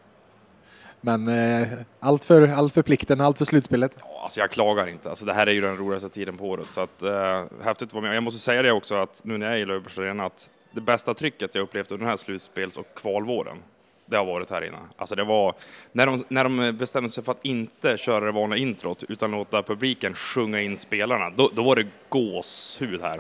Men 1.05 1.27
eh, 1.27 1.67
allt, 1.99 2.23
för, 2.23 2.47
allt 2.47 2.73
för 2.73 2.81
plikten, 2.81 3.21
allt 3.21 3.37
för 3.37 3.45
slutspelet? 3.45 3.91
Ja, 3.99 4.21
alltså 4.23 4.39
jag 4.39 4.51
klagar 4.51 4.87
inte. 4.87 5.09
Alltså 5.09 5.25
det 5.25 5.33
här 5.33 5.47
är 5.47 5.51
ju 5.51 5.61
den 5.61 5.77
roligaste 5.77 6.09
tiden 6.09 6.37
på 6.37 6.45
året. 6.45 6.69
Så 6.69 6.81
att, 6.81 7.03
eh, 7.03 7.43
häftigt 7.63 7.87
att 7.87 7.93
vara 7.93 8.05
med. 8.05 8.15
Jag 8.15 8.23
måste 8.23 8.39
säga 8.39 8.61
det 8.61 8.71
också 8.71 8.95
att 8.95 9.21
nu 9.23 9.37
när 9.37 9.45
jag 9.45 9.55
är 9.55 9.59
i 9.59 9.65
Löfbergs 9.65 9.97
Arena 9.97 10.25
att 10.25 10.49
det 10.71 10.81
bästa 10.81 11.13
trycket 11.13 11.55
jag 11.55 11.61
upplevt 11.61 11.91
under 11.91 12.05
den 12.05 12.09
här 12.09 12.17
slutspels 12.17 12.77
och 12.77 12.87
kvalvåren, 12.95 13.57
det 14.05 14.17
har 14.17 14.25
varit 14.25 14.49
här 14.49 14.65
inne. 14.65 14.77
Alltså 14.97 15.15
det 15.15 15.23
var 15.23 15.53
när 15.91 16.05
de, 16.05 16.23
när 16.27 16.43
de 16.43 16.77
bestämde 16.77 17.09
sig 17.09 17.23
för 17.23 17.31
att 17.31 17.45
inte 17.45 17.97
köra 17.97 18.25
det 18.25 18.31
vanliga 18.31 18.59
introt 18.59 19.03
utan 19.09 19.31
låta 19.31 19.63
publiken 19.63 20.13
sjunga 20.13 20.61
in 20.61 20.77
spelarna, 20.77 21.29
då, 21.29 21.49
då 21.53 21.63
var 21.63 21.75
det 21.75 21.87
gåshud 22.09 23.01
här. 23.01 23.19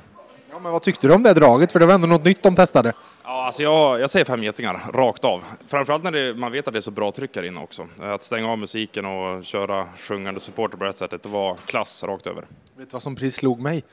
Ja, 0.51 0.59
men 0.59 0.71
vad 0.71 0.81
tyckte 0.81 1.07
du 1.07 1.13
om 1.13 1.23
det 1.23 1.33
draget? 1.33 1.71
För 1.71 1.79
det 1.79 1.85
var 1.85 1.93
ändå 1.93 2.07
något 2.07 2.23
nytt 2.23 2.43
de 2.43 2.55
testade. 2.55 2.93
Ja, 3.25 3.45
alltså 3.45 3.63
jag, 3.63 3.99
jag 3.99 4.09
säger 4.09 4.25
fem 4.25 4.43
getingar, 4.43 4.91
rakt 4.93 5.25
av. 5.25 5.43
Framförallt 5.67 6.03
när 6.03 6.11
det, 6.11 6.33
man 6.33 6.51
vet 6.51 6.67
att 6.67 6.73
det 6.73 6.79
är 6.79 6.81
så 6.81 6.91
bra 6.91 7.11
tryck 7.11 7.35
här 7.35 7.43
inne 7.43 7.59
också. 7.59 7.87
Att 7.99 8.23
stänga 8.23 8.51
av 8.51 8.57
musiken 8.57 9.05
och 9.05 9.43
köra 9.45 9.87
sjungande 9.97 10.39
supporter 10.39 10.77
på 10.77 10.83
det 10.83 10.93
sättet, 10.93 11.23
det 11.23 11.29
var 11.29 11.55
klass 11.55 12.03
rakt 12.03 12.27
över. 12.27 12.45
Vet 12.75 12.89
du 12.89 12.93
vad 12.93 13.03
som 13.03 13.15
precis 13.15 13.35
slog 13.35 13.59
mig? 13.59 13.83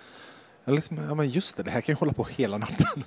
Jag 0.64 0.75
liksom, 0.75 0.99
ja 1.08 1.14
men 1.14 1.30
just 1.30 1.56
det, 1.56 1.62
det 1.62 1.70
här 1.70 1.80
kan 1.80 1.92
ju 1.92 1.99
hålla 1.99 2.12
på 2.12 2.25
hela 2.25 2.58
natten. 2.58 3.04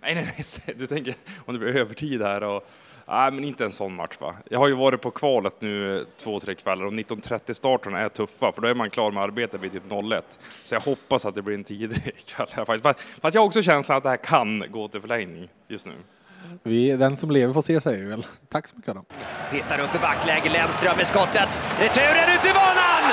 Nej, 0.00 0.14
nej, 0.14 0.34
nej, 0.66 0.76
du 0.78 0.86
tänker 0.86 1.14
om 1.46 1.54
det 1.54 1.60
blir 1.60 1.76
övertid 1.76 2.22
här 2.22 2.44
och 2.44 2.68
Nej, 3.10 3.30
men 3.30 3.44
inte 3.44 3.64
en 3.64 3.72
sån 3.72 3.94
match 3.94 4.16
va. 4.18 4.34
Jag 4.50 4.58
har 4.58 4.68
ju 4.68 4.74
varit 4.74 5.00
på 5.00 5.10
kvalet 5.10 5.56
nu 5.58 6.06
två, 6.16 6.40
tre 6.40 6.54
kvällar 6.54 6.84
och 6.84 6.92
19.30 6.92 7.52
starterna 7.52 8.00
är 8.00 8.08
tuffa 8.08 8.52
för 8.52 8.62
då 8.62 8.68
är 8.68 8.74
man 8.74 8.90
klar 8.90 9.10
med 9.10 9.22
arbetet 9.22 9.60
vid 9.60 9.72
typ 9.72 9.82
01. 10.12 10.38
Så 10.64 10.74
jag 10.74 10.80
hoppas 10.80 11.24
att 11.24 11.34
det 11.34 11.42
blir 11.42 11.54
en 11.54 11.64
tidig 11.64 12.16
kväll 12.26 12.46
här 12.52 12.64
faktiskt. 12.64 13.00
Fast 13.20 13.34
jag 13.34 13.42
har 13.42 13.46
också 13.46 13.62
känslan 13.62 13.96
att 13.96 14.02
det 14.02 14.08
här 14.08 14.16
kan 14.16 14.64
gå 14.70 14.88
till 14.88 15.00
förlängning 15.00 15.48
just 15.68 15.86
nu. 15.86 15.92
Vi, 16.62 16.96
den 16.96 17.16
som 17.16 17.30
lever 17.30 17.54
får 17.54 17.62
se 17.62 17.80
säger 17.80 17.98
vi 17.98 18.10
väl. 18.10 18.26
Tack 18.48 18.66
så 18.66 18.76
mycket 18.76 18.90
Adam. 18.90 19.04
Hittar 19.52 19.80
upp 19.80 19.94
i 19.94 19.98
backläge, 19.98 20.50
Lennström 20.50 20.96
med 20.96 21.06
skottet. 21.06 21.60
Returen 21.80 22.34
ut 22.34 22.46
i 22.46 22.52
banan! 22.54 23.04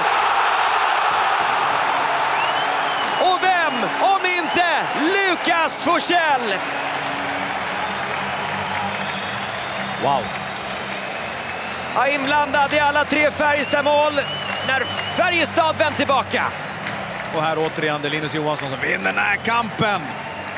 Och 3.22 3.40
vem, 3.44 3.76
om 4.14 4.22
inte 4.40 4.68
Lukas 5.16 5.84
Forsell! 5.84 6.60
Wow! 10.06 10.24
Ja, 11.96 12.08
inblandad 12.08 12.74
i 12.74 12.80
alla 12.80 13.06
tre 13.06 13.32
Färjestad-mål 13.32 14.14
när 14.68 14.80
Färjestad 15.18 15.76
vänt 15.78 15.98
tillbaka. 15.98 16.44
Och 17.36 17.42
här 17.42 17.58
återigen 17.58 18.02
det 18.02 18.08
är 18.08 18.12
Linus 18.12 18.36
Johansson 18.36 18.70
som 18.70 18.80
vinner 18.82 19.04
den 19.04 19.18
här 19.18 19.36
kampen. 19.36 20.02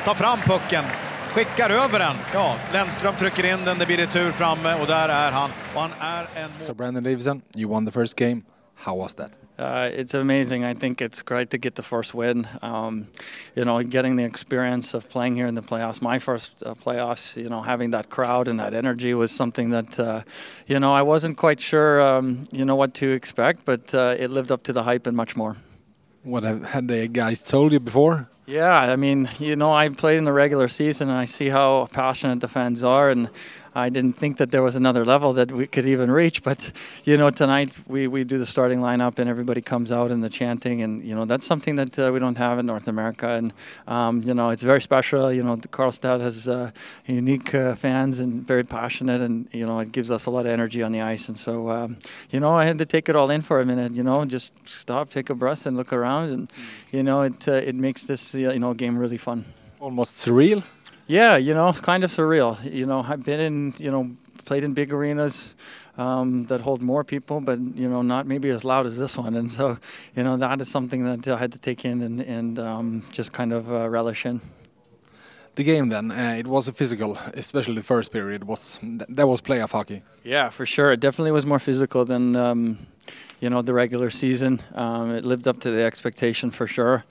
Tar 0.05 0.13
fram 0.13 0.39
pucken, 0.39 0.83
skickar 1.29 1.69
över 1.69 1.99
den. 1.99 2.15
Ja, 2.33 2.55
Lennström 2.73 3.15
trycker 3.15 3.45
in 3.45 3.63
den, 3.65 3.77
det 3.77 3.85
blir 3.85 3.97
retur 3.97 4.31
framme 4.31 4.73
och 4.81 4.87
där 4.87 5.09
är 5.09 5.31
han. 5.31 5.51
Och 5.73 5.81
han 5.81 5.91
är 5.99 6.27
en 6.35 6.49
So 6.67 6.73
Brandon 6.73 7.03
Davison, 7.03 7.41
you 7.55 7.69
won 7.69 7.85
the 7.85 7.91
first 7.91 8.15
game. 8.15 8.41
How 8.77 8.95
was 8.95 9.15
that? 9.15 9.31
Uh, 9.57 9.89
it's 9.91 10.13
amazing. 10.13 10.63
I 10.63 10.75
think 10.75 11.01
it's 11.01 11.23
great 11.23 11.49
to 11.49 11.57
get 11.57 11.73
the 11.73 11.81
first 11.81 12.13
win. 12.13 12.47
Um, 12.61 13.07
you 13.55 13.65
know, 13.65 13.81
getting 13.81 14.15
the 14.15 14.23
experience 14.23 14.93
of 14.93 15.09
playing 15.09 15.35
here 15.35 15.47
in 15.47 15.55
the 15.55 15.63
playoffs, 15.63 15.99
my 15.99 16.19
first 16.19 16.61
uh, 16.63 16.75
playoffs. 16.75 17.35
You 17.35 17.49
know, 17.49 17.63
having 17.63 17.89
that 17.91 18.09
crowd 18.09 18.47
and 18.47 18.59
that 18.59 18.75
energy 18.75 19.15
was 19.15 19.31
something 19.31 19.71
that, 19.71 19.99
uh, 19.99 20.21
you 20.67 20.79
know, 20.79 20.93
I 20.93 21.01
wasn't 21.01 21.37
quite 21.37 21.59
sure, 21.59 21.99
um, 21.99 22.45
you 22.51 22.65
know, 22.65 22.75
what 22.75 22.93
to 22.95 23.09
expect, 23.09 23.65
but 23.65 23.95
uh, 23.95 24.15
it 24.19 24.29
lived 24.29 24.51
up 24.51 24.61
to 24.63 24.73
the 24.73 24.83
hype 24.83 25.07
and 25.07 25.17
much 25.17 25.35
more. 25.35 25.57
What 26.21 26.43
have, 26.43 26.63
had 26.63 26.87
the 26.87 27.07
guys 27.07 27.41
told 27.41 27.73
you 27.73 27.79
before? 27.79 28.29
Yeah, 28.45 28.73
I 28.73 28.95
mean, 28.95 29.27
you 29.39 29.55
know, 29.55 29.73
I 29.73 29.89
played 29.89 30.17
in 30.19 30.23
the 30.23 30.31
regular 30.31 30.69
season 30.69 31.09
and 31.09 31.17
I 31.17 31.25
see 31.25 31.49
how 31.49 31.87
passionate 31.91 32.39
the 32.39 32.47
fans 32.47 32.83
are, 32.83 33.09
and 33.09 33.29
I 33.77 33.89
didn't 33.89 34.13
think 34.13 34.37
that 34.37 34.49
there 34.49 34.63
was 34.63 34.75
another 34.75 35.05
level 35.05 35.33
that 35.33 35.51
we 35.51 35.67
could 35.67 35.85
even 35.85 36.09
reach. 36.09 36.41
But 36.41 36.71
you 37.03 37.15
know, 37.15 37.29
tonight 37.29 37.75
we, 37.87 38.07
we 38.07 38.23
do 38.23 38.39
the 38.39 38.45
starting 38.47 38.79
lineup 38.79 39.19
and 39.19 39.29
everybody 39.29 39.61
comes 39.61 39.91
out 39.91 40.09
and 40.09 40.23
the 40.23 40.29
chanting, 40.29 40.81
and 40.81 41.03
you 41.05 41.13
know 41.13 41.25
that's 41.25 41.45
something 41.45 41.75
that 41.75 41.99
uh, 41.99 42.09
we 42.11 42.17
don't 42.17 42.39
have 42.39 42.57
in 42.57 42.65
North 42.65 42.87
America, 42.87 43.29
and 43.29 43.53
um, 43.87 44.23
you 44.23 44.33
know 44.33 44.49
it's 44.49 44.63
very 44.63 44.81
special. 44.81 45.31
You 45.31 45.43
know, 45.43 45.57
Karlstad 45.57 46.21
has 46.21 46.47
uh, 46.47 46.71
unique 47.05 47.53
uh, 47.53 47.75
fans 47.75 48.19
and 48.19 48.47
very 48.47 48.63
passionate, 48.63 49.21
and 49.21 49.47
you 49.51 49.67
know 49.67 49.77
it 49.79 49.91
gives 49.91 50.09
us 50.09 50.25
a 50.25 50.31
lot 50.31 50.47
of 50.47 50.51
energy 50.51 50.81
on 50.81 50.91
the 50.91 51.01
ice. 51.01 51.29
And 51.29 51.39
so 51.39 51.69
um, 51.69 51.97
you 52.31 52.39
know 52.39 52.53
I 52.55 52.65
had 52.65 52.79
to 52.79 52.85
take 52.85 53.09
it 53.09 53.15
all 53.15 53.29
in 53.29 53.41
for 53.43 53.61
a 53.61 53.65
minute. 53.65 53.91
You 53.91 54.01
know, 54.01 54.25
just 54.25 54.53
stop, 54.65 55.11
take 55.11 55.29
a 55.29 55.35
breath, 55.35 55.67
and 55.67 55.77
look 55.77 55.93
around, 55.93 56.31
and 56.31 56.51
you 56.91 57.03
know 57.03 57.21
it 57.21 57.47
uh, 57.47 57.51
it 57.51 57.75
makes 57.75 58.05
this 58.05 58.33
you 58.33 58.57
know 58.57 58.73
game 58.73 58.97
really 58.97 59.19
fun. 59.19 59.45
Almost 59.79 60.15
surreal. 60.15 60.63
Yeah, 61.07 61.37
you 61.37 61.53
know, 61.53 61.71
kind 61.71 62.03
of 62.03 62.11
surreal. 62.11 62.61
You 62.71 62.85
know, 62.85 63.01
I've 63.01 63.23
been 63.23 63.39
in, 63.39 63.73
you 63.77 63.89
know, 63.89 64.11
played 64.43 64.65
in 64.65 64.73
big 64.73 64.91
arenas 64.91 65.55
um, 65.97 66.45
that 66.47 66.59
hold 66.61 66.81
more 66.81 67.05
people, 67.05 67.39
but 67.39 67.59
you 67.59 67.89
know, 67.89 68.01
not 68.01 68.27
maybe 68.27 68.49
as 68.49 68.65
loud 68.65 68.85
as 68.85 68.97
this 68.97 69.15
one. 69.17 69.35
And 69.35 69.49
so, 69.49 69.77
you 70.15 70.23
know, 70.23 70.35
that 70.35 70.59
is 70.59 70.67
something 70.67 71.03
that 71.05 71.25
I 71.27 71.37
had 71.37 71.53
to 71.53 71.59
take 71.59 71.85
in 71.85 72.01
and, 72.01 72.19
and 72.19 72.59
um, 72.59 73.03
just 73.13 73.31
kind 73.31 73.53
of 73.53 73.71
uh, 73.71 73.89
relish 73.89 74.25
in. 74.25 74.41
The 75.57 75.63
game 75.63 75.89
then, 75.89 76.11
uh, 76.11 76.35
it 76.37 76.45
was 76.45 76.67
a 76.67 76.71
physical, 76.71 77.17
especially 77.33 77.77
the 77.77 77.83
first 77.83 78.11
period. 78.11 78.43
Was 78.43 78.79
that 79.09 79.27
was 79.27 79.41
playoff 79.41 79.71
hockey? 79.71 80.03
Yeah, 80.23 80.49
for 80.49 80.67
sure. 80.67 80.91
It 80.91 80.99
definitely 80.99 81.31
was 81.31 81.47
more 81.47 81.57
physical 81.57 82.05
than 82.05 82.35
um, 82.35 82.77
you 83.39 83.49
know 83.49 83.63
the 83.63 83.73
regular 83.73 84.11
season. 84.11 84.61
Um, 84.75 85.15
it 85.15 85.25
lived 85.25 85.47
up 85.47 85.59
to 85.61 85.71
the 85.71 85.83
expectation 85.83 86.51
for 86.51 86.67
sure. 86.67 87.05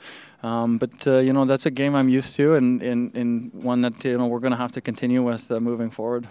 Um, 0.45 0.79
but 0.79 1.07
uh, 1.09 1.19
you 1.19 1.33
know 1.33 1.45
that's 1.45 1.67
a 1.67 1.73
game 1.73 1.97
I'm 1.97 2.09
used 2.09 2.37
to, 2.37 2.55
and, 2.55 2.81
and, 2.83 3.17
and 3.17 3.53
one 3.53 3.81
that 3.81 4.05
you 4.05 4.17
know 4.17 4.29
we're 4.29 4.45
going 4.47 4.53
to 4.53 4.59
have 4.59 4.73
to 4.73 4.81
continue 4.81 5.25
with 5.25 5.51
uh, 5.51 5.59
moving 5.59 5.91
forward. 5.91 6.29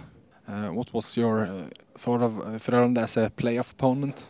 Uh, 0.47 0.69
what 0.69 0.93
was 0.93 1.17
your 1.17 1.45
uh, 1.45 1.69
thought 1.97 2.21
of 2.21 2.39
uh, 2.39 2.43
Frölunda 2.59 3.03
as 3.03 3.17
a 3.17 3.29
playoff 3.29 3.71
opponent? 3.71 4.27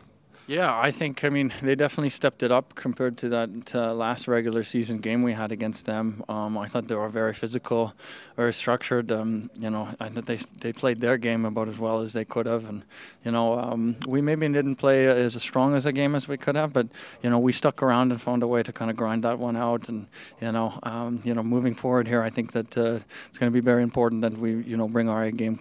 Yeah, 0.47 0.77
I 0.79 0.91
think 0.91 1.23
I 1.23 1.29
mean 1.29 1.51
they 1.63 1.73
definitely 1.73 2.09
stepped 2.09 2.43
it 2.43 2.51
up 2.51 2.75
compared 2.75 3.17
to 3.17 3.29
that 3.29 3.73
uh, 3.73 3.95
last 3.95 4.27
regular 4.27 4.63
season 4.63 4.99
game 4.99 5.23
we 5.23 5.33
had 5.33 5.51
against 5.51 5.87
them. 5.87 6.23
Um, 6.29 6.55
I 6.55 6.67
thought 6.67 6.87
they 6.87 6.93
were 6.93 7.09
very 7.09 7.33
physical, 7.33 7.95
very 8.35 8.53
structured. 8.53 9.11
Um, 9.11 9.49
you 9.55 9.71
know, 9.71 9.89
I 9.99 10.09
thought 10.09 10.27
they 10.27 10.37
they 10.59 10.71
played 10.71 11.01
their 11.01 11.17
game 11.17 11.45
about 11.45 11.67
as 11.67 11.79
well 11.79 12.01
as 12.01 12.13
they 12.13 12.25
could 12.25 12.45
have, 12.45 12.69
and 12.69 12.85
you 13.23 13.31
know 13.31 13.57
um, 13.57 13.95
we 14.07 14.21
maybe 14.21 14.47
didn't 14.49 14.75
play 14.75 15.07
as 15.07 15.33
strong 15.41 15.73
as 15.73 15.87
a 15.87 15.91
game 15.91 16.13
as 16.13 16.27
we 16.27 16.37
could 16.37 16.55
have, 16.55 16.71
but 16.73 16.89
you 17.23 17.29
know 17.31 17.39
we 17.39 17.51
stuck 17.51 17.81
around 17.81 18.11
and 18.11 18.21
found 18.21 18.43
a 18.43 18.47
way 18.47 18.61
to 18.61 18.71
kind 18.71 18.91
of 18.91 18.97
grind 18.97 19.23
that 19.23 19.39
one 19.39 19.57
out. 19.57 19.89
And 19.89 20.05
you 20.41 20.51
know, 20.51 20.77
um, 20.83 21.21
you 21.23 21.33
know, 21.33 21.41
moving 21.41 21.73
forward 21.73 22.07
here, 22.07 22.21
I 22.21 22.29
think 22.29 22.51
that 22.51 22.77
uh, 22.77 22.99
it's 23.29 23.39
going 23.39 23.51
to 23.51 23.61
be 23.61 23.65
very 23.65 23.81
important 23.81 24.21
that 24.21 24.37
we 24.37 24.61
you 24.61 24.77
know 24.77 24.87
bring 24.87 25.09
our 25.09 25.23
A 25.23 25.31
game 25.31 25.57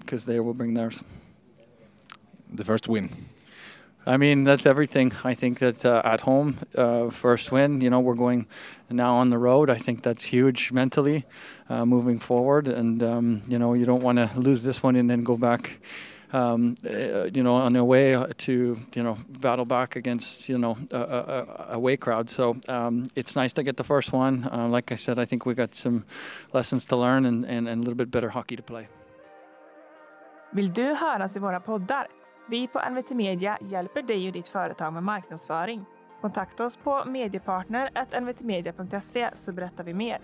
because 0.00 0.24
they 0.24 0.40
will 0.40 0.54
bring 0.54 0.74
theirs. 0.74 1.00
The 2.52 2.64
first 2.64 2.88
win. 2.88 3.37
I 4.08 4.16
mean, 4.16 4.44
that's 4.44 4.64
everything. 4.64 5.12
I 5.22 5.34
think 5.34 5.58
that 5.58 5.84
uh, 5.84 6.00
at 6.02 6.22
home, 6.22 6.56
uh, 6.74 7.10
first 7.10 7.52
win, 7.52 7.82
you 7.82 7.90
know, 7.90 8.00
we're 8.00 8.14
going 8.14 8.46
now 8.88 9.16
on 9.16 9.28
the 9.28 9.36
road. 9.36 9.68
I 9.68 9.76
think 9.76 10.02
that's 10.02 10.24
huge 10.24 10.72
mentally 10.72 11.26
uh, 11.68 11.84
moving 11.84 12.18
forward. 12.18 12.68
And, 12.68 13.02
um, 13.02 13.42
you 13.46 13.58
know, 13.58 13.74
you 13.74 13.84
don't 13.84 14.02
want 14.02 14.16
to 14.16 14.30
lose 14.34 14.62
this 14.62 14.82
one 14.82 14.96
and 14.96 15.10
then 15.10 15.24
go 15.24 15.36
back, 15.36 15.78
um, 16.32 16.78
you 16.82 17.42
know, 17.42 17.56
on 17.56 17.74
the 17.74 17.84
way 17.84 18.16
to, 18.46 18.78
you 18.94 19.02
know, 19.02 19.18
battle 19.40 19.66
back 19.66 19.94
against, 19.94 20.48
you 20.48 20.56
know, 20.56 20.78
a, 20.90 20.96
a, 20.96 21.46
a 21.68 21.74
away 21.74 21.98
crowd. 21.98 22.30
So 22.30 22.56
um, 22.66 23.10
it's 23.14 23.36
nice 23.36 23.52
to 23.54 23.62
get 23.62 23.76
the 23.76 23.84
first 23.84 24.14
one. 24.14 24.48
like 24.72 24.90
I 24.90 24.96
said, 24.96 25.18
I 25.18 25.26
think 25.26 25.44
we 25.44 25.52
got 25.52 25.74
some 25.74 26.06
lessons 26.54 26.86
to 26.86 26.96
learn 26.96 27.26
and, 27.26 27.44
and, 27.44 27.68
and 27.68 27.82
a 27.82 27.84
little 27.84 27.94
bit 27.94 28.10
better 28.10 28.30
hockey 28.30 28.56
to 28.56 28.62
play. 28.62 28.88
Vill 30.50 30.72
du 30.72 30.94
höras 30.94 31.36
i 31.36 31.40
våra 31.40 31.60
poddar? 31.60 32.06
Vi 32.50 32.66
på 32.66 32.80
NVT 32.90 33.10
Media 33.10 33.58
hjälper 33.60 34.02
dig 34.02 34.26
och 34.26 34.32
ditt 34.32 34.48
företag 34.48 34.92
med 34.92 35.02
marknadsföring. 35.02 35.84
Kontakta 36.20 36.66
oss 36.66 36.76
på 36.76 37.02
mediepartner.nvtmedia.se 37.06 39.30
så 39.34 39.52
berättar 39.52 39.84
vi 39.84 39.94
mer. 39.94 40.18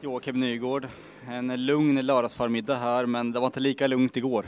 Joakim 0.00 0.40
Nygård. 0.40 0.88
En 1.28 1.66
lugn 1.66 2.06
lördagsförmiddag 2.06 2.76
här, 2.76 3.06
men 3.06 3.32
det 3.32 3.40
var 3.40 3.46
inte 3.46 3.60
lika 3.60 3.86
lugnt 3.86 4.16
igår. 4.16 4.46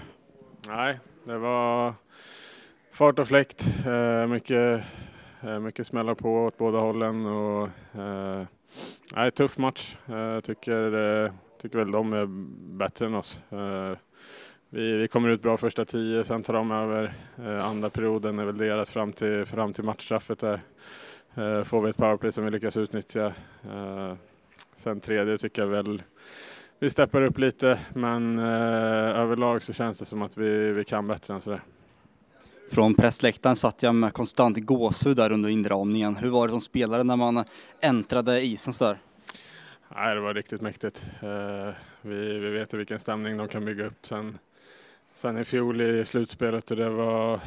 Nej, 0.68 0.98
det 1.24 1.38
var 1.38 1.94
fart 2.92 3.18
och 3.18 3.28
fläkt. 3.28 3.66
Mycket, 4.28 4.84
mycket 5.60 5.86
smällar 5.86 6.14
på 6.14 6.44
åt 6.44 6.58
båda 6.58 6.78
hållen. 6.78 7.26
Och, 7.26 7.68
nej, 9.14 9.30
tuff 9.30 9.58
match. 9.58 9.96
Jag 10.06 10.44
tycker, 10.44 11.32
tycker 11.62 11.78
väl 11.78 11.90
de 11.90 12.12
är 12.12 12.26
bättre 12.76 13.06
än 13.06 13.14
oss. 13.14 13.42
Vi, 14.74 14.96
vi 14.96 15.08
kommer 15.08 15.28
ut 15.28 15.42
bra 15.42 15.56
första 15.56 15.84
tio, 15.84 16.24
sen 16.24 16.42
tar 16.42 16.54
de 16.54 16.70
över. 16.70 17.14
Eh, 17.38 17.66
andra 17.66 17.90
perioden 17.90 18.38
är 18.38 18.44
väl 18.44 18.56
deras 18.56 18.90
fram 18.90 19.12
till, 19.12 19.44
fram 19.44 19.72
till 19.72 19.84
matchstraffet 19.84 20.38
där. 20.38 20.60
Eh, 21.34 21.64
får 21.64 21.82
vi 21.82 21.90
ett 21.90 21.96
powerplay 21.96 22.32
som 22.32 22.44
vi 22.44 22.50
lyckas 22.50 22.76
utnyttja. 22.76 23.26
Eh, 23.72 24.14
sen 24.74 25.00
tredje 25.00 25.38
tycker 25.38 25.62
jag 25.62 25.68
väl 25.68 26.02
vi 26.78 26.90
steppar 26.90 27.22
upp 27.22 27.38
lite, 27.38 27.78
men 27.94 28.38
eh, 28.38 29.20
överlag 29.20 29.62
så 29.62 29.72
känns 29.72 29.98
det 29.98 30.04
som 30.04 30.22
att 30.22 30.36
vi, 30.36 30.72
vi 30.72 30.84
kan 30.84 31.06
bättre 31.06 31.34
än 31.34 31.40
sådär. 31.40 31.60
Från 32.70 32.94
pressläktaren 32.94 33.56
satt 33.56 33.82
jag 33.82 33.94
med 33.94 34.12
konstant 34.12 34.56
gåshud 34.58 35.16
där 35.16 35.32
under 35.32 35.48
inramningen. 35.48 36.16
Hur 36.16 36.30
var 36.30 36.46
det 36.46 36.50
som 36.50 36.60
spelare 36.60 37.04
när 37.04 37.16
man 37.16 37.44
äntrade 37.80 38.44
isen 38.44 38.72
så 38.72 38.84
där? 38.84 38.98
Nej, 39.96 40.14
det 40.14 40.20
var 40.20 40.34
riktigt 40.34 40.60
mäktigt. 40.60 41.06
Eh, 41.22 41.74
vi, 42.02 42.38
vi 42.38 42.50
vet 42.50 42.74
vilken 42.74 43.00
stämning 43.00 43.36
de 43.36 43.48
kan 43.48 43.64
bygga 43.64 43.86
upp 43.86 44.06
sen, 44.06 44.38
sen 45.16 45.38
i 45.38 45.44
fjol 45.44 45.80
i 45.80 46.04
slutspelet 46.04 46.71
och 46.71 46.76
det 46.76 46.90
var, 46.90 47.40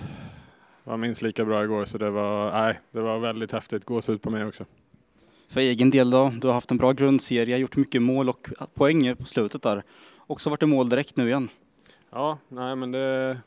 var 0.84 0.98
minst 0.98 1.22
lika 1.22 1.46
bra 1.46 1.64
igår 1.64 1.86
så 1.86 1.98
det 1.98 2.10
var, 2.10 2.52
nej, 2.52 2.80
det 2.92 3.02
var 3.02 3.20
väldigt 3.20 3.52
häftigt. 3.52 3.86
Gåshud 3.86 4.22
på 4.22 4.30
mig 4.30 4.46
också. 4.46 4.66
För 5.50 5.62
egen 5.62 5.90
del 5.90 6.10
då? 6.10 6.34
Du 6.42 6.48
har 6.48 6.54
haft 6.54 6.72
en 6.72 6.78
bra 6.78 6.92
grundserie, 6.92 7.58
gjort 7.58 7.76
mycket 7.76 8.02
mål 8.02 8.30
och 8.30 8.50
poäng 8.74 9.16
på 9.16 9.26
slutet 9.26 9.62
där. 9.62 9.84
Också 10.18 10.50
varit 10.50 10.64
i 10.64 10.66
mål 10.66 10.90
direkt 10.90 11.18
nu 11.18 11.28
igen. 11.28 11.50
Ja, 12.10 12.38
nej 12.50 12.76
men 12.76 12.92
det 12.92 13.38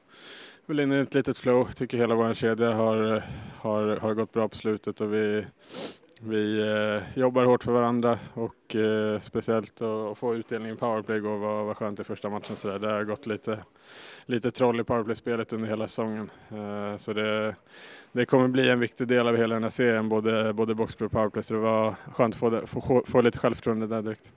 väl 0.70 0.80
inne 0.80 0.98
i 0.98 1.00
ett 1.00 1.14
litet 1.14 1.38
flow. 1.38 1.72
Tycker 1.72 1.98
hela 1.98 2.14
vår 2.14 2.34
kedja 2.34 2.72
har, 2.72 3.24
har, 3.56 3.96
har 3.96 4.14
gått 4.14 4.32
bra 4.32 4.48
på 4.48 4.56
slutet 4.56 5.00
och 5.00 5.14
vi, 5.14 5.46
vi 6.22 6.60
eh, 6.60 7.18
jobbar 7.18 7.44
hårt 7.44 7.64
för 7.64 7.72
varandra 7.72 8.18
och 8.34 8.76
eh, 8.76 9.20
speciellt 9.20 9.82
att 9.82 10.18
få 10.18 10.34
utdelning 10.34 10.72
i 10.72 10.76
powerplay 10.76 11.16
igår 11.16 11.36
var, 11.36 11.64
var 11.64 11.74
skönt 11.74 12.00
i 12.00 12.04
första 12.04 12.30
matchen. 12.30 12.56
Så 12.56 12.68
där. 12.68 12.78
Det 12.78 12.92
har 12.92 13.04
gått 13.04 13.26
lite, 13.26 13.58
lite 14.26 14.50
troll 14.50 14.80
i 14.80 14.84
powerplay-spelet 14.84 15.52
under 15.52 15.68
hela 15.68 15.88
säsongen. 15.88 16.30
Eh, 16.50 16.96
så 16.96 17.12
det, 17.12 17.54
det 18.12 18.26
kommer 18.26 18.48
bli 18.48 18.68
en 18.68 18.80
viktig 18.80 19.08
del 19.08 19.28
av 19.28 19.36
hela 19.36 19.54
den 19.54 19.62
här 19.62 19.70
serien, 19.70 20.08
både, 20.08 20.52
både 20.52 20.74
boxplay 20.74 21.06
och 21.06 21.12
powerplay. 21.12 21.42
Så 21.42 21.54
det 21.54 21.60
var 21.60 21.94
skönt 22.14 22.34
att 22.34 22.40
få, 22.40 22.50
det, 22.50 22.66
få, 22.66 23.02
få 23.06 23.20
lite 23.20 23.38
självförtroende 23.38 23.86
där 23.86 24.02
direkt. 24.02 24.32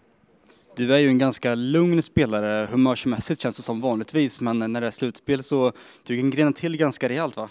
Du 0.75 0.93
är 0.93 0.99
ju 0.99 1.07
en 1.07 1.17
ganska 1.17 1.55
lugn 1.55 2.01
spelare 2.01 2.67
humörsmässigt 2.71 3.41
känns 3.41 3.57
det 3.57 3.63
som 3.63 3.81
vanligtvis, 3.81 4.41
men 4.41 4.59
när 4.59 4.81
det 4.81 4.87
är 4.87 4.91
slutspel 4.91 5.43
så 5.43 5.71
du 6.03 6.19
kan 6.19 6.29
grena 6.29 6.51
till 6.51 6.77
ganska 6.77 7.09
rejält 7.09 7.37
va? 7.37 7.49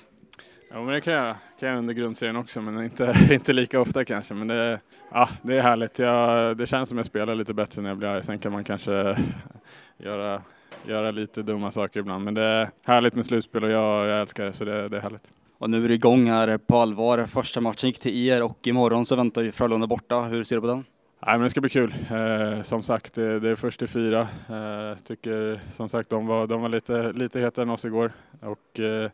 Ja, 0.74 0.82
men 0.82 0.94
det 0.94 1.00
kan 1.00 1.14
jag, 1.14 1.36
kan 1.60 1.68
jag 1.68 1.78
under 1.78 1.94
grundserien 1.94 2.36
också, 2.36 2.60
men 2.60 2.84
inte, 2.84 3.14
inte 3.30 3.52
lika 3.52 3.80
ofta 3.80 4.04
kanske. 4.04 4.34
Men 4.34 4.48
det, 4.48 4.80
ja, 5.10 5.28
det 5.42 5.56
är 5.56 5.62
härligt. 5.62 5.98
Jag, 5.98 6.56
det 6.56 6.66
känns 6.66 6.88
som 6.88 6.98
jag 6.98 7.06
spelar 7.06 7.34
lite 7.34 7.54
bättre 7.54 7.82
när 7.82 7.90
jag 7.90 7.98
blir 7.98 8.08
arg. 8.08 8.22
Sen 8.22 8.38
kan 8.38 8.52
man 8.52 8.64
kanske 8.64 8.92
göra, 9.96 10.42
göra 10.86 11.10
lite 11.10 11.42
dumma 11.42 11.70
saker 11.70 12.00
ibland. 12.00 12.24
Men 12.24 12.34
det 12.34 12.42
är 12.42 12.70
härligt 12.84 13.14
med 13.14 13.26
slutspel 13.26 13.64
och 13.64 13.70
jag, 13.70 14.06
jag 14.06 14.20
älskar 14.20 14.44
det, 14.44 14.52
så 14.52 14.64
det, 14.64 14.88
det 14.88 14.96
är 14.96 15.00
härligt. 15.00 15.32
Och 15.58 15.70
nu 15.70 15.84
är 15.84 15.88
det 15.88 15.94
igång 15.94 16.30
här 16.30 16.58
på 16.58 16.78
allvar. 16.78 17.26
Första 17.26 17.60
matchen 17.60 17.88
gick 17.88 17.98
till 17.98 18.28
er 18.28 18.42
och 18.42 18.66
imorgon 18.66 19.04
så 19.04 19.16
väntar 19.16 19.42
ju 19.42 19.52
Frölunda 19.52 19.86
borta. 19.86 20.22
Hur 20.22 20.44
ser 20.44 20.56
du 20.56 20.60
på 20.60 20.66
den? 20.66 20.84
Nej, 21.26 21.34
men 21.34 21.42
det 21.42 21.50
ska 21.50 21.60
bli 21.60 21.70
kul. 21.70 21.94
Eh, 22.10 22.62
som 22.62 22.82
sagt, 22.82 23.14
det, 23.14 23.40
det 23.40 23.48
är 23.48 23.56
först 23.56 23.78
till 23.78 23.88
fyra. 23.88 24.20
Eh, 24.20 24.98
tycker 25.04 25.60
som 25.72 25.88
sagt 25.88 26.10
de 26.10 26.26
var, 26.26 26.46
de 26.46 26.62
var 26.62 26.68
lite, 26.68 27.12
lite 27.12 27.40
hetare 27.40 27.62
än 27.62 27.70
oss 27.70 27.84
igår 27.84 28.12
och 28.40 28.80
eh, 28.80 29.10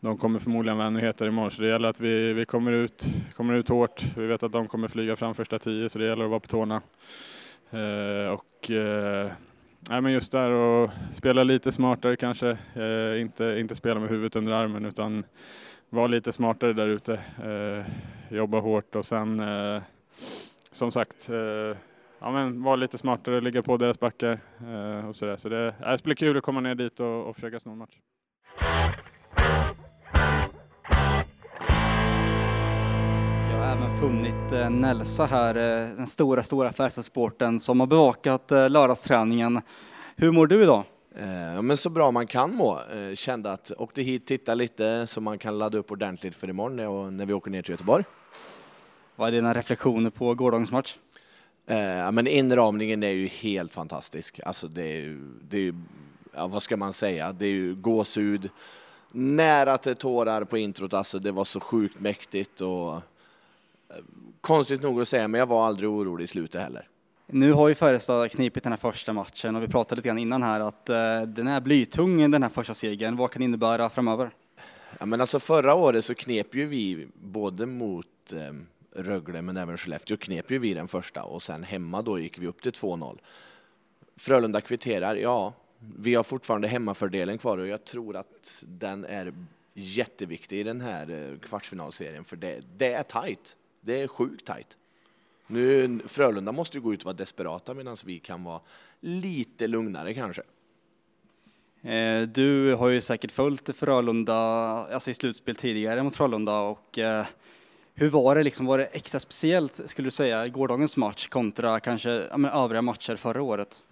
de 0.00 0.18
kommer 0.18 0.38
förmodligen 0.38 0.76
vara 0.78 0.86
ännu 0.86 1.00
hetare 1.00 1.28
imorgon. 1.28 1.50
Så 1.50 1.62
det 1.62 1.68
gäller 1.68 1.88
att 1.88 2.00
vi, 2.00 2.32
vi 2.32 2.44
kommer, 2.44 2.72
ut, 2.72 3.06
kommer 3.36 3.54
ut 3.54 3.68
hårt. 3.68 4.04
Vi 4.16 4.26
vet 4.26 4.42
att 4.42 4.52
de 4.52 4.68
kommer 4.68 4.88
flyga 4.88 5.16
fram 5.16 5.34
första 5.34 5.58
tio 5.58 5.88
så 5.88 5.98
det 5.98 6.04
gäller 6.04 6.24
att 6.24 6.30
vara 6.30 6.40
på 6.40 6.48
tårna. 6.48 6.82
Eh, 7.70 8.32
och 8.32 8.70
eh, 8.70 9.30
nej, 9.88 10.00
men 10.00 10.12
just 10.12 10.32
där 10.32 10.50
och 10.50 10.90
spela 11.12 11.44
lite 11.44 11.72
smartare 11.72 12.16
kanske. 12.16 12.58
Eh, 12.74 13.20
inte, 13.20 13.44
inte 13.44 13.74
spela 13.74 14.00
med 14.00 14.08
huvudet 14.08 14.36
under 14.36 14.52
armen 14.52 14.84
utan 14.84 15.24
vara 15.90 16.06
lite 16.06 16.32
smartare 16.32 16.72
där 16.72 16.88
ute. 16.88 17.14
Eh, 17.44 17.86
jobba 18.36 18.60
hårt 18.60 18.96
och 18.96 19.04
sen 19.04 19.40
eh, 19.40 19.82
som 20.72 20.92
sagt, 20.92 21.28
eh, 21.28 21.76
ja, 22.20 22.30
men 22.32 22.62
vara 22.62 22.76
lite 22.76 22.98
smartare, 22.98 23.40
ligga 23.40 23.62
på 23.62 23.76
deras 23.76 24.00
backar 24.00 24.40
eh, 24.60 25.08
och 25.08 25.16
sådär. 25.16 25.36
Så 25.36 25.48
det, 25.48 25.74
det 25.78 25.98
ska 25.98 26.04
bli 26.04 26.14
kul 26.14 26.36
att 26.36 26.44
komma 26.44 26.60
ner 26.60 26.74
dit 26.74 27.00
och, 27.00 27.26
och 27.26 27.34
försöka 27.34 27.60
sno 27.60 27.72
en 27.72 27.78
match. 27.78 27.96
Funnit 34.00 34.52
eh, 34.52 34.70
Nelsa 34.70 35.26
här, 35.26 35.54
den 35.96 36.06
stora, 36.06 36.42
stora 36.42 36.72
Färjestadsporten 36.72 37.60
som 37.60 37.80
har 37.80 37.86
bevakat 37.86 38.50
lördagsträningen. 38.50 39.60
Hur 40.16 40.30
mår 40.30 40.46
du 40.46 40.62
idag? 40.62 40.84
Ja, 41.54 41.62
men 41.62 41.76
så 41.76 41.90
bra 41.90 42.10
man 42.10 42.26
kan 42.26 42.54
må. 42.54 42.78
Kände 43.14 43.52
att 43.52 43.72
åkte 43.78 44.02
hit, 44.02 44.26
titta 44.26 44.54
lite 44.54 45.06
så 45.06 45.20
man 45.20 45.38
kan 45.38 45.58
ladda 45.58 45.78
upp 45.78 45.90
ordentligt 45.90 46.36
för 46.36 46.50
imorgon 46.50 47.16
när 47.16 47.26
vi 47.26 47.32
åker 47.32 47.50
ner 47.50 47.62
till 47.62 47.70
Göteborg. 47.70 48.04
Vad 49.16 49.28
är 49.28 49.32
dina 49.32 49.52
reflektioner 49.52 50.10
på 50.10 50.34
gårdagens 50.34 50.70
match? 50.70 50.96
Eh, 51.66 52.12
men 52.12 52.26
inramningen 52.26 53.02
är 53.02 53.10
ju 53.10 53.26
helt 53.26 53.72
fantastisk. 53.72 54.40
Alltså 54.44 54.68
det 54.68 54.82
är 54.82 55.00
ju, 55.00 55.20
det 55.48 55.56
är 55.56 55.62
ju 55.62 55.74
ja, 56.34 56.46
vad 56.46 56.62
ska 56.62 56.76
man 56.76 56.92
säga, 56.92 57.32
det 57.32 57.46
är 57.46 57.50
ju 57.50 57.74
gåshud. 57.74 58.50
Nära 59.12 59.78
till 59.78 59.96
tårar 59.96 60.44
på 60.44 60.58
introt, 60.58 60.94
alltså 60.94 61.18
det 61.18 61.32
var 61.32 61.44
så 61.44 61.60
sjukt 61.60 62.00
mäktigt 62.00 62.60
och 62.60 62.94
eh, 62.94 63.00
konstigt 64.40 64.82
nog 64.82 65.00
att 65.00 65.08
säga, 65.08 65.28
men 65.28 65.38
jag 65.38 65.46
var 65.46 65.66
aldrig 65.66 65.90
orolig 65.90 66.24
i 66.24 66.26
slutet 66.26 66.60
heller. 66.62 66.88
Nu 67.26 67.52
har 67.52 67.68
ju 67.68 67.74
Färjestad 67.74 68.30
knipit 68.30 68.62
den 68.62 68.72
här 68.72 68.76
första 68.76 69.12
matchen 69.12 69.56
och 69.56 69.62
vi 69.62 69.68
pratade 69.68 69.96
lite 69.96 70.08
grann 70.08 70.18
innan 70.18 70.42
här 70.42 70.60
att 70.60 70.88
eh, 70.88 71.22
den 71.22 71.46
är 71.46 71.60
blytung 71.60 72.30
den 72.30 72.42
här 72.42 72.50
första 72.50 72.74
segern. 72.74 73.16
Vad 73.16 73.30
kan 73.30 73.40
det 73.40 73.44
innebära 73.44 73.90
framöver? 73.90 74.30
Ja, 74.98 75.06
men 75.06 75.20
alltså 75.20 75.40
förra 75.40 75.74
året 75.74 76.04
så 76.04 76.14
knep 76.14 76.54
ju 76.54 76.66
vi 76.66 77.08
både 77.14 77.66
mot 77.66 78.32
eh, 78.32 79.02
Rögle 79.02 79.42
men 79.42 79.56
även 79.56 79.76
Skellefteå 79.76 80.16
knep 80.16 80.50
ju 80.50 80.58
vi 80.58 80.74
den 80.74 80.88
första 80.88 81.22
och 81.22 81.42
sen 81.42 81.64
hemma 81.64 82.02
då 82.02 82.18
gick 82.18 82.38
vi 82.38 82.46
upp 82.46 82.62
till 82.62 82.72
2-0. 82.72 83.18
Frölunda 84.16 84.60
kvitterar, 84.60 85.16
ja, 85.16 85.52
vi 85.98 86.14
har 86.14 86.22
fortfarande 86.22 86.68
hemmafördelen 86.68 87.38
kvar 87.38 87.58
och 87.58 87.66
jag 87.66 87.84
tror 87.84 88.16
att 88.16 88.64
den 88.66 89.04
är 89.04 89.32
jätteviktig 89.74 90.60
i 90.60 90.62
den 90.62 90.80
här 90.80 91.10
eh, 91.10 91.38
kvartsfinalserien 91.38 92.24
för 92.24 92.36
det, 92.36 92.60
det 92.76 92.92
är 92.92 93.02
tajt. 93.02 93.56
Det 93.80 94.02
är 94.02 94.08
sjukt 94.08 94.46
tajt. 94.46 94.76
Nu, 95.46 96.00
Frölunda 96.06 96.52
måste 96.52 96.78
ju 96.78 96.82
gå 96.82 96.94
ut 96.94 97.00
och 97.00 97.04
vara 97.04 97.16
desperata 97.16 97.74
medan 97.74 97.96
vi 98.04 98.18
kan 98.18 98.44
vara 98.44 98.60
lite 99.00 99.66
lugnare 99.66 100.14
kanske. 100.14 100.42
Eh, 101.82 102.22
du 102.22 102.74
har 102.74 102.88
ju 102.88 103.00
säkert 103.00 103.32
följt 103.32 103.76
Frölunda, 103.76 104.34
alltså 104.34 105.10
i 105.10 105.14
slutspel 105.14 105.54
tidigare 105.54 106.02
mot 106.02 106.16
Frölunda 106.16 106.60
och 106.60 106.98
eh, 106.98 107.26
hur 107.94 108.10
var 108.10 108.34
det 108.34 108.42
liksom, 108.42 108.66
var 108.66 108.78
det 108.78 108.86
extra 108.86 109.20
speciellt 109.20 109.80
skulle 109.90 110.06
du 110.06 110.10
säga 110.10 110.48
gårdagens 110.48 110.96
match 110.96 111.28
kontra 111.28 111.80
kanske 111.80 112.10
ja, 112.10 112.36
men, 112.36 112.50
övriga 112.50 112.82
matcher 112.82 113.16
förra 113.16 113.42
året? 113.42 113.82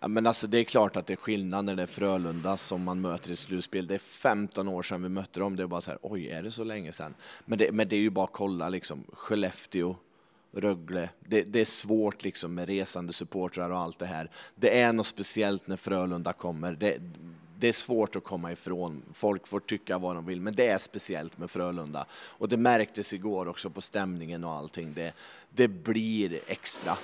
Ja, 0.00 0.08
men 0.08 0.26
alltså 0.26 0.46
det 0.46 0.58
är 0.58 0.64
klart 0.64 0.96
att 0.96 1.06
det 1.06 1.14
är 1.14 1.16
skillnad 1.16 1.64
när 1.64 1.76
det 1.76 1.82
är 1.82 1.86
Frölunda 1.86 2.56
som 2.56 2.82
man 2.84 3.00
möter 3.00 3.30
i 3.30 3.36
slutspel. 3.36 3.86
Det 3.86 3.94
är 3.94 3.98
15 3.98 4.68
år 4.68 4.82
sedan 4.82 5.02
vi 5.02 5.08
mötte 5.08 5.40
dem. 5.40 5.56
Det 5.56 5.62
är 5.62 5.66
bara 5.66 5.80
så 5.80 5.90
här, 5.90 5.98
oj, 6.02 6.28
är 6.28 6.42
det 6.42 6.50
så 6.50 6.64
länge 6.64 6.92
sedan? 6.92 7.14
Men 7.44 7.58
det, 7.58 7.72
men 7.72 7.88
det 7.88 7.96
är 7.96 8.00
ju 8.00 8.10
bara 8.10 8.24
att 8.24 8.32
kolla 8.32 8.68
liksom, 8.68 9.04
Skellefteå, 9.12 9.96
Rögle. 10.52 11.08
Det, 11.20 11.42
det, 11.42 11.60
är 11.60 11.64
svårt 11.64 12.24
liksom 12.24 12.54
med 12.54 12.68
resande 12.68 13.12
supportrar 13.12 13.70
och 13.70 13.78
allt 13.78 13.98
det 13.98 14.06
här. 14.06 14.30
Det 14.54 14.80
är 14.80 14.92
något 14.92 15.06
speciellt 15.06 15.66
när 15.66 15.76
Frölunda 15.76 16.32
kommer. 16.32 16.72
Det, 16.72 16.98
det 17.58 17.68
är 17.68 17.72
svårt 17.72 18.16
att 18.16 18.24
komma 18.24 18.52
ifrån. 18.52 19.02
Folk 19.12 19.46
får 19.46 19.60
tycka 19.60 19.98
vad 19.98 20.14
de 20.16 20.26
vill, 20.26 20.40
men 20.40 20.52
det 20.52 20.66
är 20.66 20.78
speciellt 20.78 21.38
med 21.38 21.50
Frölunda. 21.50 22.06
Och 22.12 22.48
det 22.48 22.56
märktes 22.56 23.12
igår 23.12 23.48
också 23.48 23.70
på 23.70 23.80
stämningen 23.80 24.44
och 24.44 24.52
allting. 24.52 24.94
Det, 24.94 25.12
det 25.50 25.68
blir 25.68 26.40
extra. 26.46 26.96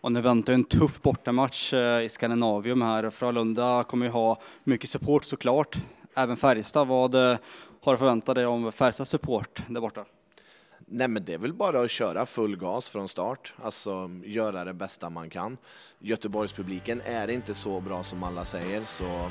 Och 0.00 0.12
nu 0.12 0.20
väntar 0.20 0.52
en 0.52 0.64
tuff 0.64 1.02
bortamatch 1.02 1.72
eh, 1.72 2.02
i 2.02 2.08
Skandinavium 2.08 2.82
här. 2.82 3.10
Frölunda 3.10 3.84
kommer 3.84 4.06
ju 4.06 4.12
ha 4.12 4.40
mycket 4.64 4.90
support 4.90 5.24
såklart. 5.24 5.76
Även 6.14 6.36
Färjestad. 6.36 6.88
Vad 6.88 7.14
eh, 7.14 7.38
har 7.80 7.92
du 7.92 7.98
förväntat 7.98 8.34
dig 8.34 8.46
om 8.46 8.72
Färjestads 8.72 9.10
support 9.10 9.62
där 9.68 9.80
borta? 9.80 10.04
Nej, 10.92 11.08
men 11.08 11.24
det 11.24 11.34
är 11.34 11.38
väl 11.38 11.52
bara 11.52 11.80
att 11.80 11.90
köra 11.90 12.26
full 12.26 12.56
gas 12.56 12.90
från 12.90 13.08
start, 13.08 13.54
alltså 13.62 14.10
göra 14.24 14.64
det 14.64 14.74
bästa 14.74 15.10
man 15.10 15.30
kan. 15.30 15.56
Göteborgspubliken 15.98 17.00
är 17.04 17.30
inte 17.30 17.54
så 17.54 17.80
bra 17.80 18.02
som 18.02 18.22
alla 18.22 18.44
säger, 18.44 18.84
så 18.84 19.30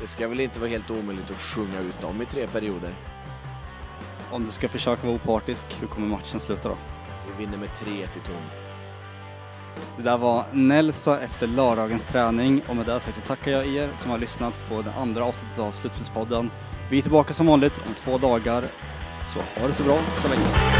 det 0.00 0.06
ska 0.06 0.28
väl 0.28 0.40
inte 0.40 0.60
vara 0.60 0.70
helt 0.70 0.90
omöjligt 0.90 1.30
att 1.30 1.40
sjunga 1.40 1.80
ut 1.80 2.00
dem 2.00 2.22
i 2.22 2.26
tre 2.26 2.46
perioder. 2.46 2.94
Om 4.32 4.44
du 4.44 4.50
ska 4.50 4.68
försöka 4.68 5.06
vara 5.06 5.16
opartisk, 5.16 5.66
hur 5.80 5.86
kommer 5.86 6.06
matchen 6.06 6.40
sluta 6.40 6.68
då? 6.68 6.76
Vi 7.26 7.44
vinner 7.44 7.58
med 7.58 7.68
3-1 7.68 7.92
i 7.92 8.26
ton. 8.26 8.59
Det 9.96 10.02
där 10.02 10.18
var 10.18 10.44
Nelsa 10.52 11.20
efter 11.20 11.46
lördagens 11.46 12.04
träning 12.04 12.62
och 12.68 12.76
med 12.76 12.86
det 12.86 13.00
sagt 13.00 13.16
så 13.16 13.26
tackar 13.26 13.50
jag 13.50 13.66
er 13.66 13.90
som 13.96 14.10
har 14.10 14.18
lyssnat 14.18 14.68
på 14.68 14.82
det 14.82 14.92
andra 14.98 15.24
avsnittet 15.24 15.58
av 15.58 15.72
Slutspelspodden. 15.72 16.50
Vi 16.90 16.98
är 16.98 17.02
tillbaka 17.02 17.34
som 17.34 17.46
vanligt 17.46 17.78
om 17.86 17.94
två 17.94 18.18
dagar 18.18 18.64
så 19.26 19.60
ha 19.60 19.66
det 19.66 19.74
så 19.74 19.82
bra 19.82 19.98
så 20.22 20.28
länge. 20.28 20.79